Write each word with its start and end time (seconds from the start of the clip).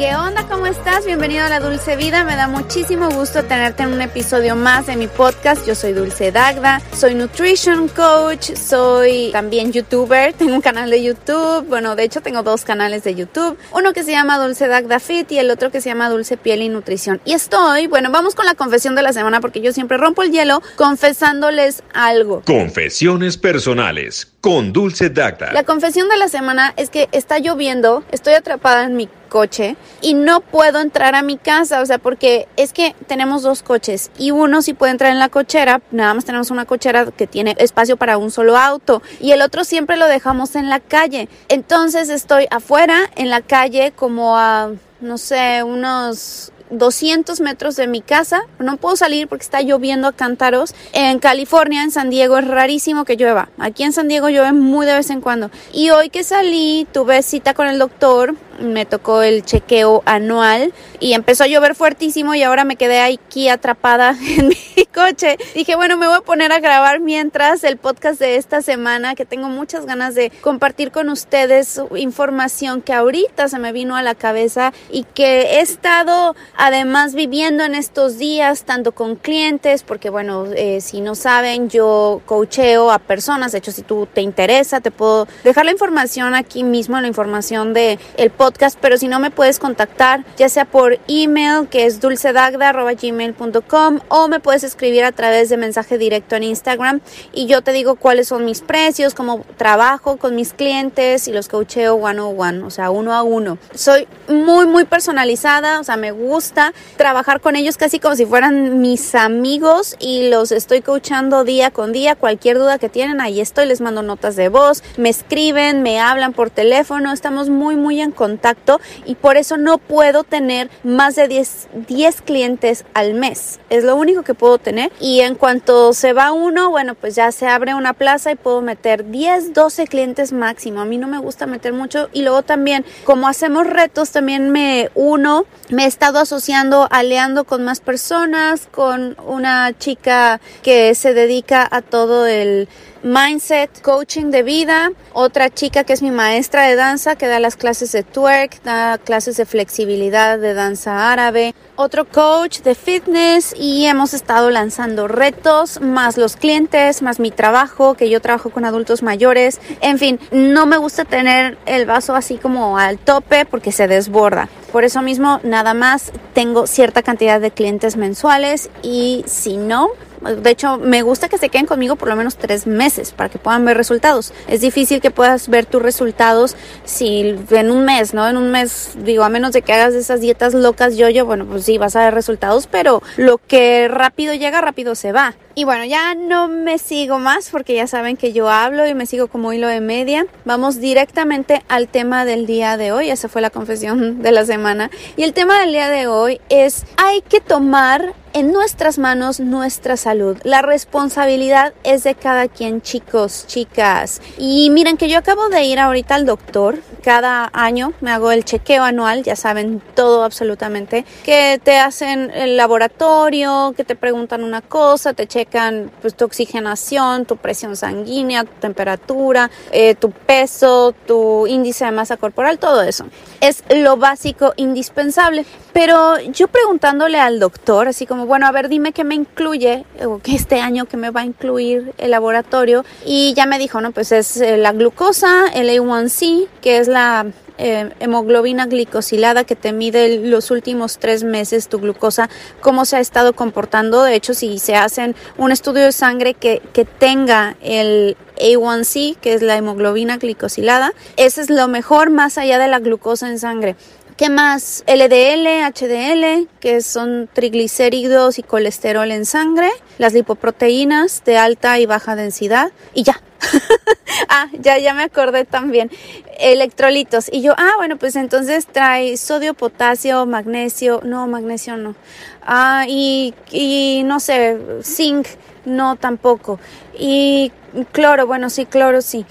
¿Qué 0.00 0.16
onda? 0.16 0.48
¿Cómo 0.48 0.64
estás? 0.66 1.04
Bienvenido 1.04 1.44
a 1.44 1.50
la 1.50 1.60
Dulce 1.60 1.94
Vida. 1.94 2.24
Me 2.24 2.34
da 2.34 2.48
muchísimo 2.48 3.10
gusto 3.10 3.44
tenerte 3.44 3.82
en 3.82 3.92
un 3.92 4.00
episodio 4.00 4.56
más 4.56 4.86
de 4.86 4.96
mi 4.96 5.08
podcast. 5.08 5.66
Yo 5.66 5.74
soy 5.74 5.92
Dulce 5.92 6.32
Dagda, 6.32 6.80
soy 6.96 7.14
nutrition 7.14 7.86
coach, 7.88 8.54
soy 8.54 9.28
también 9.30 9.72
youtuber, 9.72 10.32
tengo 10.38 10.54
un 10.54 10.62
canal 10.62 10.88
de 10.88 11.02
YouTube. 11.02 11.66
Bueno, 11.68 11.96
de 11.96 12.04
hecho 12.04 12.22
tengo 12.22 12.42
dos 12.42 12.64
canales 12.64 13.04
de 13.04 13.14
YouTube. 13.14 13.58
Uno 13.72 13.92
que 13.92 14.02
se 14.02 14.12
llama 14.12 14.38
Dulce 14.38 14.68
Dagda 14.68 15.00
Fit 15.00 15.30
y 15.32 15.38
el 15.38 15.50
otro 15.50 15.70
que 15.70 15.82
se 15.82 15.90
llama 15.90 16.08
Dulce 16.08 16.38
Piel 16.38 16.62
y 16.62 16.70
Nutrición. 16.70 17.20
Y 17.26 17.34
estoy, 17.34 17.86
bueno, 17.86 18.10
vamos 18.10 18.34
con 18.34 18.46
la 18.46 18.54
confesión 18.54 18.94
de 18.94 19.02
la 19.02 19.12
semana 19.12 19.42
porque 19.42 19.60
yo 19.60 19.74
siempre 19.74 19.98
rompo 19.98 20.22
el 20.22 20.32
hielo 20.32 20.62
confesándoles 20.76 21.82
algo. 21.92 22.40
Confesiones 22.46 23.36
personales 23.36 24.32
con 24.40 24.72
Dulce 24.72 25.10
Dagda. 25.10 25.52
La 25.52 25.64
confesión 25.64 26.08
de 26.08 26.16
la 26.16 26.28
semana 26.28 26.72
es 26.78 26.88
que 26.88 27.10
está 27.12 27.38
lloviendo, 27.38 28.02
estoy 28.10 28.32
atrapada 28.32 28.84
en 28.84 28.96
mi 28.96 29.10
coche 29.30 29.76
y 30.02 30.12
no 30.12 30.40
puedo 30.40 30.80
entrar 30.80 31.14
a 31.14 31.22
mi 31.22 31.38
casa, 31.38 31.80
o 31.80 31.86
sea, 31.86 31.96
porque 31.96 32.46
es 32.58 32.74
que 32.74 32.94
tenemos 33.06 33.42
dos 33.42 33.62
coches 33.62 34.10
y 34.18 34.32
uno 34.32 34.60
sí 34.60 34.74
puede 34.74 34.92
entrar 34.92 35.10
en 35.10 35.18
la 35.18 35.30
cochera, 35.30 35.80
nada 35.90 36.12
más 36.12 36.26
tenemos 36.26 36.50
una 36.50 36.66
cochera 36.66 37.06
que 37.12 37.26
tiene 37.26 37.56
espacio 37.58 37.96
para 37.96 38.18
un 38.18 38.30
solo 38.30 38.58
auto 38.58 39.00
y 39.20 39.32
el 39.32 39.40
otro 39.40 39.64
siempre 39.64 39.96
lo 39.96 40.06
dejamos 40.06 40.54
en 40.56 40.68
la 40.68 40.80
calle. 40.80 41.30
Entonces 41.48 42.10
estoy 42.10 42.46
afuera 42.50 43.08
en 43.16 43.30
la 43.30 43.40
calle 43.40 43.92
como 43.96 44.36
a, 44.36 44.72
no 45.00 45.16
sé, 45.16 45.62
unos 45.62 46.52
200 46.70 47.40
metros 47.40 47.76
de 47.76 47.86
mi 47.86 48.00
casa. 48.00 48.42
No 48.58 48.76
puedo 48.76 48.96
salir 48.96 49.28
porque 49.28 49.44
está 49.44 49.62
lloviendo 49.62 50.08
a 50.08 50.12
cántaros. 50.12 50.74
En 50.92 51.18
California, 51.18 51.82
en 51.82 51.90
San 51.90 52.10
Diego, 52.10 52.38
es 52.38 52.46
rarísimo 52.46 53.04
que 53.04 53.16
llueva. 53.16 53.48
Aquí 53.58 53.82
en 53.82 53.92
San 53.92 54.08
Diego 54.08 54.28
llueve 54.28 54.52
muy 54.52 54.86
de 54.86 54.94
vez 54.94 55.10
en 55.10 55.20
cuando. 55.20 55.50
Y 55.72 55.90
hoy 55.90 56.10
que 56.10 56.24
salí, 56.24 56.86
tuve 56.92 57.22
cita 57.22 57.54
con 57.54 57.66
el 57.66 57.78
doctor 57.78 58.34
me 58.60 58.84
tocó 58.86 59.22
el 59.22 59.44
chequeo 59.44 60.02
anual 60.06 60.72
y 61.00 61.14
empezó 61.14 61.44
a 61.44 61.46
llover 61.46 61.74
fuertísimo 61.74 62.34
y 62.34 62.42
ahora 62.42 62.64
me 62.64 62.76
quedé 62.76 63.00
aquí 63.00 63.48
atrapada 63.48 64.16
en 64.38 64.48
mi 64.48 64.56
coche. 64.86 65.38
Dije, 65.54 65.76
bueno, 65.76 65.96
me 65.96 66.06
voy 66.06 66.16
a 66.16 66.20
poner 66.20 66.52
a 66.52 66.60
grabar 66.60 67.00
mientras 67.00 67.64
el 67.64 67.76
podcast 67.76 68.20
de 68.20 68.36
esta 68.36 68.62
semana, 68.62 69.14
que 69.14 69.24
tengo 69.24 69.48
muchas 69.48 69.86
ganas 69.86 70.14
de 70.14 70.30
compartir 70.40 70.90
con 70.90 71.08
ustedes 71.08 71.80
información 71.96 72.82
que 72.82 72.92
ahorita 72.92 73.48
se 73.48 73.58
me 73.58 73.72
vino 73.72 73.96
a 73.96 74.02
la 74.02 74.14
cabeza 74.14 74.72
y 74.90 75.04
que 75.04 75.42
he 75.42 75.60
estado 75.60 76.34
además 76.56 77.14
viviendo 77.14 77.64
en 77.64 77.74
estos 77.74 78.18
días, 78.18 78.64
tanto 78.64 78.92
con 78.92 79.16
clientes, 79.16 79.82
porque 79.82 80.10
bueno, 80.10 80.46
eh, 80.54 80.80
si 80.80 81.00
no 81.00 81.14
saben, 81.14 81.68
yo 81.68 82.20
coacheo 82.26 82.90
a 82.90 82.98
personas, 82.98 83.52
de 83.52 83.58
hecho, 83.58 83.72
si 83.72 83.82
tú 83.82 84.08
te 84.12 84.20
interesa, 84.20 84.80
te 84.80 84.90
puedo 84.90 85.26
dejar 85.44 85.64
la 85.64 85.72
información 85.72 86.34
aquí 86.34 86.64
mismo, 86.64 87.00
la 87.00 87.08
información 87.08 87.72
de 87.72 87.98
el 88.16 88.30
podcast 88.30 88.78
pero 88.80 88.96
si 88.96 89.08
no 89.08 89.20
me 89.20 89.30
puedes 89.30 89.58
contactar, 89.58 90.24
ya 90.36 90.48
sea 90.48 90.64
por 90.64 90.98
email, 91.08 91.68
que 91.68 91.86
es 91.86 92.00
dulcedagda.gmail.com 92.00 94.00
o 94.08 94.28
me 94.28 94.40
puedes 94.40 94.64
escribir 94.70 95.04
a 95.04 95.12
través 95.12 95.48
de 95.48 95.56
mensaje 95.56 95.98
directo 95.98 96.36
en 96.36 96.44
Instagram 96.44 97.00
y 97.32 97.46
yo 97.46 97.62
te 97.62 97.72
digo 97.72 97.96
cuáles 97.96 98.28
son 98.28 98.44
mis 98.44 98.60
precios, 98.60 99.14
cómo 99.14 99.44
trabajo 99.56 100.16
con 100.16 100.34
mis 100.34 100.52
clientes 100.52 101.28
y 101.28 101.32
los 101.32 101.48
coacheo 101.48 101.94
one 101.94 102.20
on 102.20 102.40
one, 102.40 102.62
o 102.62 102.70
sea, 102.70 102.90
uno 102.90 103.12
a 103.14 103.22
uno. 103.22 103.58
Soy 103.74 104.06
muy, 104.28 104.66
muy 104.66 104.84
personalizada, 104.84 105.80
o 105.80 105.84
sea, 105.84 105.96
me 105.96 106.12
gusta 106.12 106.72
trabajar 106.96 107.40
con 107.40 107.56
ellos 107.56 107.76
casi 107.76 107.98
como 107.98 108.16
si 108.16 108.26
fueran 108.26 108.80
mis 108.80 109.14
amigos 109.14 109.96
y 109.98 110.28
los 110.30 110.52
estoy 110.52 110.80
coachando 110.80 111.44
día 111.44 111.70
con 111.70 111.92
día. 111.92 112.14
Cualquier 112.14 112.58
duda 112.58 112.78
que 112.78 112.88
tienen, 112.88 113.20
ahí 113.20 113.40
estoy, 113.40 113.66
les 113.66 113.80
mando 113.80 114.02
notas 114.02 114.36
de 114.36 114.48
voz, 114.48 114.82
me 114.96 115.08
escriben, 115.08 115.82
me 115.82 116.00
hablan 116.00 116.32
por 116.32 116.50
teléfono, 116.50 117.12
estamos 117.12 117.48
muy, 117.48 117.76
muy 117.76 118.00
en 118.00 118.12
contacto 118.12 118.80
y 119.04 119.16
por 119.16 119.36
eso 119.36 119.56
no 119.56 119.78
puedo 119.78 120.24
tener 120.24 120.70
más 120.84 121.16
de 121.16 121.28
10, 121.28 121.68
10 121.88 122.22
clientes 122.22 122.84
al 122.94 123.14
mes. 123.14 123.60
Es 123.70 123.84
lo 123.84 123.96
único 123.96 124.22
que 124.22 124.34
puedo 124.34 124.58
tener. 124.60 124.92
Y 125.00 125.20
en 125.20 125.34
cuanto 125.34 125.92
se 125.92 126.12
va 126.12 126.32
uno, 126.32 126.70
bueno, 126.70 126.94
pues 126.94 127.14
ya 127.14 127.32
se 127.32 127.46
abre 127.46 127.74
una 127.74 127.92
plaza 127.92 128.30
y 128.32 128.36
puedo 128.36 128.60
meter 128.60 129.10
10, 129.10 129.54
12 129.54 129.86
clientes 129.86 130.32
máximo. 130.32 130.80
A 130.80 130.84
mí 130.84 130.98
no 130.98 131.08
me 131.08 131.18
gusta 131.18 131.46
meter 131.46 131.72
mucho. 131.72 132.08
Y 132.12 132.22
luego 132.22 132.42
también 132.42 132.84
como 133.04 133.28
hacemos 133.28 133.66
retos 133.66 134.10
también 134.10 134.50
me 134.50 134.90
uno, 134.94 135.44
me 135.68 135.84
he 135.84 135.86
estado 135.86 136.18
asociando, 136.18 136.86
aliando 136.90 137.44
con 137.44 137.64
más 137.64 137.80
personas, 137.80 138.68
con 138.70 139.16
una 139.26 139.76
chica 139.76 140.40
que 140.62 140.94
se 140.94 141.14
dedica 141.14 141.66
a 141.70 141.82
todo 141.82 142.26
el 142.26 142.68
mindset, 143.02 143.80
coaching 143.80 144.30
de 144.30 144.42
vida, 144.42 144.90
otra 145.12 145.48
chica 145.48 145.84
que 145.84 145.92
es 145.92 146.02
mi 146.02 146.10
maestra 146.10 146.66
de 146.66 146.76
danza 146.76 147.16
que 147.16 147.26
da 147.26 147.40
las 147.40 147.56
clases 147.56 147.92
de 147.92 148.02
twerk, 148.02 148.62
da 148.62 148.98
clases 148.98 149.36
de 149.36 149.46
flexibilidad 149.46 150.38
de 150.38 150.54
danza 150.54 151.10
árabe, 151.10 151.54
otro 151.80 152.04
coach 152.04 152.60
de 152.60 152.74
fitness 152.74 153.54
y 153.58 153.86
hemos 153.86 154.12
estado 154.12 154.50
lanzando 154.50 155.08
retos, 155.08 155.80
más 155.80 156.18
los 156.18 156.36
clientes, 156.36 157.00
más 157.00 157.18
mi 157.18 157.30
trabajo, 157.30 157.94
que 157.94 158.10
yo 158.10 158.20
trabajo 158.20 158.50
con 158.50 158.64
adultos 158.64 159.02
mayores. 159.02 159.60
En 159.80 159.98
fin, 159.98 160.20
no 160.30 160.66
me 160.66 160.76
gusta 160.76 161.04
tener 161.04 161.56
el 161.64 161.86
vaso 161.86 162.14
así 162.14 162.36
como 162.36 162.78
al 162.78 162.98
tope 162.98 163.46
porque 163.46 163.72
se 163.72 163.88
desborda. 163.88 164.48
Por 164.72 164.84
eso 164.84 165.00
mismo, 165.00 165.40
nada 165.42 165.72
más 165.74 166.12
tengo 166.34 166.66
cierta 166.66 167.02
cantidad 167.02 167.40
de 167.40 167.50
clientes 167.50 167.96
mensuales 167.96 168.70
y 168.82 169.24
si 169.26 169.56
no, 169.56 169.88
de 170.20 170.50
hecho, 170.50 170.78
me 170.78 171.02
gusta 171.02 171.28
que 171.28 171.38
se 171.38 171.48
queden 171.48 171.66
conmigo 171.66 171.96
por 171.96 172.08
lo 172.08 172.16
menos 172.16 172.36
tres 172.36 172.66
meses 172.66 173.12
para 173.12 173.28
que 173.28 173.38
puedan 173.38 173.64
ver 173.64 173.76
resultados. 173.76 174.32
Es 174.48 174.60
difícil 174.60 175.00
que 175.00 175.10
puedas 175.10 175.48
ver 175.48 175.66
tus 175.66 175.82
resultados 175.82 176.56
si 176.84 177.36
en 177.50 177.70
un 177.70 177.84
mes, 177.84 178.14
¿no? 178.14 178.28
En 178.28 178.36
un 178.36 178.50
mes, 178.50 178.92
digo, 178.96 179.24
a 179.24 179.28
menos 179.28 179.52
de 179.52 179.62
que 179.62 179.72
hagas 179.72 179.94
esas 179.94 180.20
dietas 180.20 180.54
locas 180.54 180.96
yo-yo, 180.96 181.24
bueno, 181.24 181.46
pues 181.46 181.64
sí, 181.64 181.78
vas 181.78 181.96
a 181.96 182.04
ver 182.04 182.14
resultados, 182.14 182.66
pero 182.66 183.02
lo 183.16 183.38
que 183.38 183.88
rápido 183.88 184.34
llega, 184.34 184.60
rápido 184.60 184.94
se 184.94 185.12
va. 185.12 185.34
Y 185.54 185.64
bueno, 185.64 185.84
ya 185.84 186.14
no 186.14 186.48
me 186.48 186.78
sigo 186.78 187.18
más 187.18 187.50
porque 187.50 187.74
ya 187.74 187.86
saben 187.86 188.16
que 188.16 188.32
yo 188.32 188.48
hablo 188.48 188.86
y 188.86 188.94
me 188.94 189.04
sigo 189.04 189.28
como 189.28 189.52
hilo 189.52 189.66
de 189.66 189.80
media. 189.80 190.26
Vamos 190.44 190.80
directamente 190.80 191.62
al 191.68 191.88
tema 191.88 192.24
del 192.24 192.46
día 192.46 192.76
de 192.76 192.92
hoy. 192.92 193.10
Esa 193.10 193.28
fue 193.28 193.42
la 193.42 193.50
confesión 193.50 194.22
de 194.22 194.32
la 194.32 194.44
semana. 194.44 194.90
Y 195.16 195.24
el 195.24 195.32
tema 195.32 195.58
del 195.60 195.72
día 195.72 195.90
de 195.90 196.06
hoy 196.06 196.40
es 196.48 196.84
hay 196.96 197.20
que 197.22 197.40
tomar 197.40 198.14
en 198.32 198.52
nuestras 198.52 198.98
manos 198.98 199.40
nuestra 199.40 199.96
salud. 199.96 200.36
La 200.44 200.62
responsabilidad 200.62 201.74
es 201.82 202.04
de 202.04 202.14
cada 202.14 202.48
quien, 202.48 202.80
chicos, 202.80 203.44
chicas. 203.46 204.20
Y 204.38 204.70
miren 204.70 204.96
que 204.96 205.08
yo 205.08 205.18
acabo 205.18 205.48
de 205.48 205.64
ir 205.64 205.78
ahorita 205.78 206.14
al 206.14 206.26
doctor. 206.26 206.78
Cada 207.02 207.50
año 207.52 207.92
me 208.00 208.10
hago 208.10 208.30
el 208.30 208.44
chequeo 208.44 208.84
anual, 208.84 209.22
ya 209.22 209.34
saben 209.34 209.82
todo 209.94 210.22
absolutamente, 210.22 211.04
que 211.24 211.60
te 211.62 211.78
hacen 211.78 212.30
el 212.30 212.56
laboratorio, 212.56 213.72
que 213.76 213.84
te 213.84 213.96
preguntan 213.96 214.44
una 214.44 214.60
cosa, 214.60 215.14
te 215.14 215.26
checan 215.26 215.90
pues, 216.02 216.14
tu 216.14 216.26
oxigenación, 216.26 217.24
tu 217.24 217.36
presión 217.36 217.74
sanguínea, 217.76 218.44
tu 218.44 218.52
temperatura, 218.60 219.50
eh, 219.72 219.94
tu 219.94 220.10
peso, 220.10 220.94
tu 221.06 221.46
índice 221.46 221.86
de 221.86 221.92
masa 221.92 222.16
corporal, 222.16 222.58
todo 222.58 222.82
eso. 222.82 223.06
Es 223.40 223.64
lo 223.70 223.96
básico 223.96 224.52
indispensable. 224.56 225.46
Pero 225.72 226.18
yo 226.20 226.48
preguntándole 226.48 227.18
al 227.18 227.38
doctor, 227.38 227.88
así 227.88 228.04
como, 228.04 228.19
bueno, 228.26 228.46
a 228.46 228.52
ver, 228.52 228.68
dime 228.68 228.92
qué 228.92 229.04
me 229.04 229.14
incluye, 229.14 229.84
o 230.04 230.20
este 230.24 230.60
año 230.60 230.86
que 230.86 230.96
me 230.96 231.10
va 231.10 231.22
a 231.22 231.24
incluir 231.24 231.92
el 231.98 232.10
laboratorio, 232.12 232.84
y 233.04 233.34
ya 233.34 233.46
me 233.46 233.58
dijo, 233.58 233.80
no, 233.80 233.92
pues 233.92 234.12
es 234.12 234.36
eh, 234.38 234.56
la 234.56 234.72
glucosa, 234.72 235.48
el 235.54 235.68
A1C, 235.68 236.48
que 236.60 236.78
es 236.78 236.88
la 236.88 237.26
eh, 237.62 237.90
hemoglobina 238.00 238.64
glicosilada 238.64 239.44
que 239.44 239.54
te 239.54 239.74
mide 239.74 240.16
los 240.16 240.50
últimos 240.50 240.98
tres 240.98 241.24
meses 241.24 241.68
tu 241.68 241.78
glucosa, 241.78 242.30
cómo 242.62 242.86
se 242.86 242.96
ha 242.96 243.00
estado 243.00 243.34
comportando. 243.34 244.02
De 244.02 244.14
hecho, 244.14 244.32
si 244.32 244.58
se 244.58 244.76
hacen 244.76 245.14
un 245.36 245.52
estudio 245.52 245.84
de 245.84 245.92
sangre 245.92 246.32
que, 246.32 246.62
que 246.72 246.86
tenga 246.86 247.56
el 247.60 248.16
A1C, 248.38 249.16
que 249.16 249.34
es 249.34 249.42
la 249.42 249.58
hemoglobina 249.58 250.16
glicosilada, 250.16 250.94
ese 251.18 251.42
es 251.42 251.50
lo 251.50 251.68
mejor 251.68 252.08
más 252.08 252.38
allá 252.38 252.58
de 252.58 252.68
la 252.68 252.78
glucosa 252.78 253.28
en 253.28 253.38
sangre. 253.38 253.76
¿Qué 254.20 254.28
más? 254.28 254.84
LDL, 254.86 255.46
HDL, 255.72 256.46
que 256.60 256.82
son 256.82 257.26
triglicéridos 257.32 258.38
y 258.38 258.42
colesterol 258.42 259.10
en 259.12 259.24
sangre, 259.24 259.70
las 259.96 260.12
lipoproteínas 260.12 261.24
de 261.24 261.38
alta 261.38 261.78
y 261.78 261.86
baja 261.86 262.16
densidad 262.16 262.70
y 262.92 263.04
ya. 263.04 263.18
ah, 264.28 264.48
ya, 264.60 264.76
ya 264.76 264.92
me 264.92 265.04
acordé 265.04 265.46
también. 265.46 265.90
Electrolitos. 266.38 267.30
Y 267.32 267.40
yo, 267.40 267.54
ah, 267.56 267.72
bueno, 267.78 267.96
pues 267.96 268.14
entonces 268.14 268.66
trae 268.66 269.16
sodio, 269.16 269.54
potasio, 269.54 270.26
magnesio. 270.26 271.00
No, 271.02 271.26
magnesio 271.26 271.78
no. 271.78 271.94
Ah, 272.42 272.84
y, 272.86 273.32
y 273.50 274.02
no 274.04 274.20
sé, 274.20 274.58
zinc 274.82 275.28
no 275.64 275.96
tampoco. 275.96 276.60
Y 276.98 277.52
cloro, 277.92 278.26
bueno, 278.26 278.50
sí, 278.50 278.66
cloro 278.66 279.00
sí. 279.00 279.24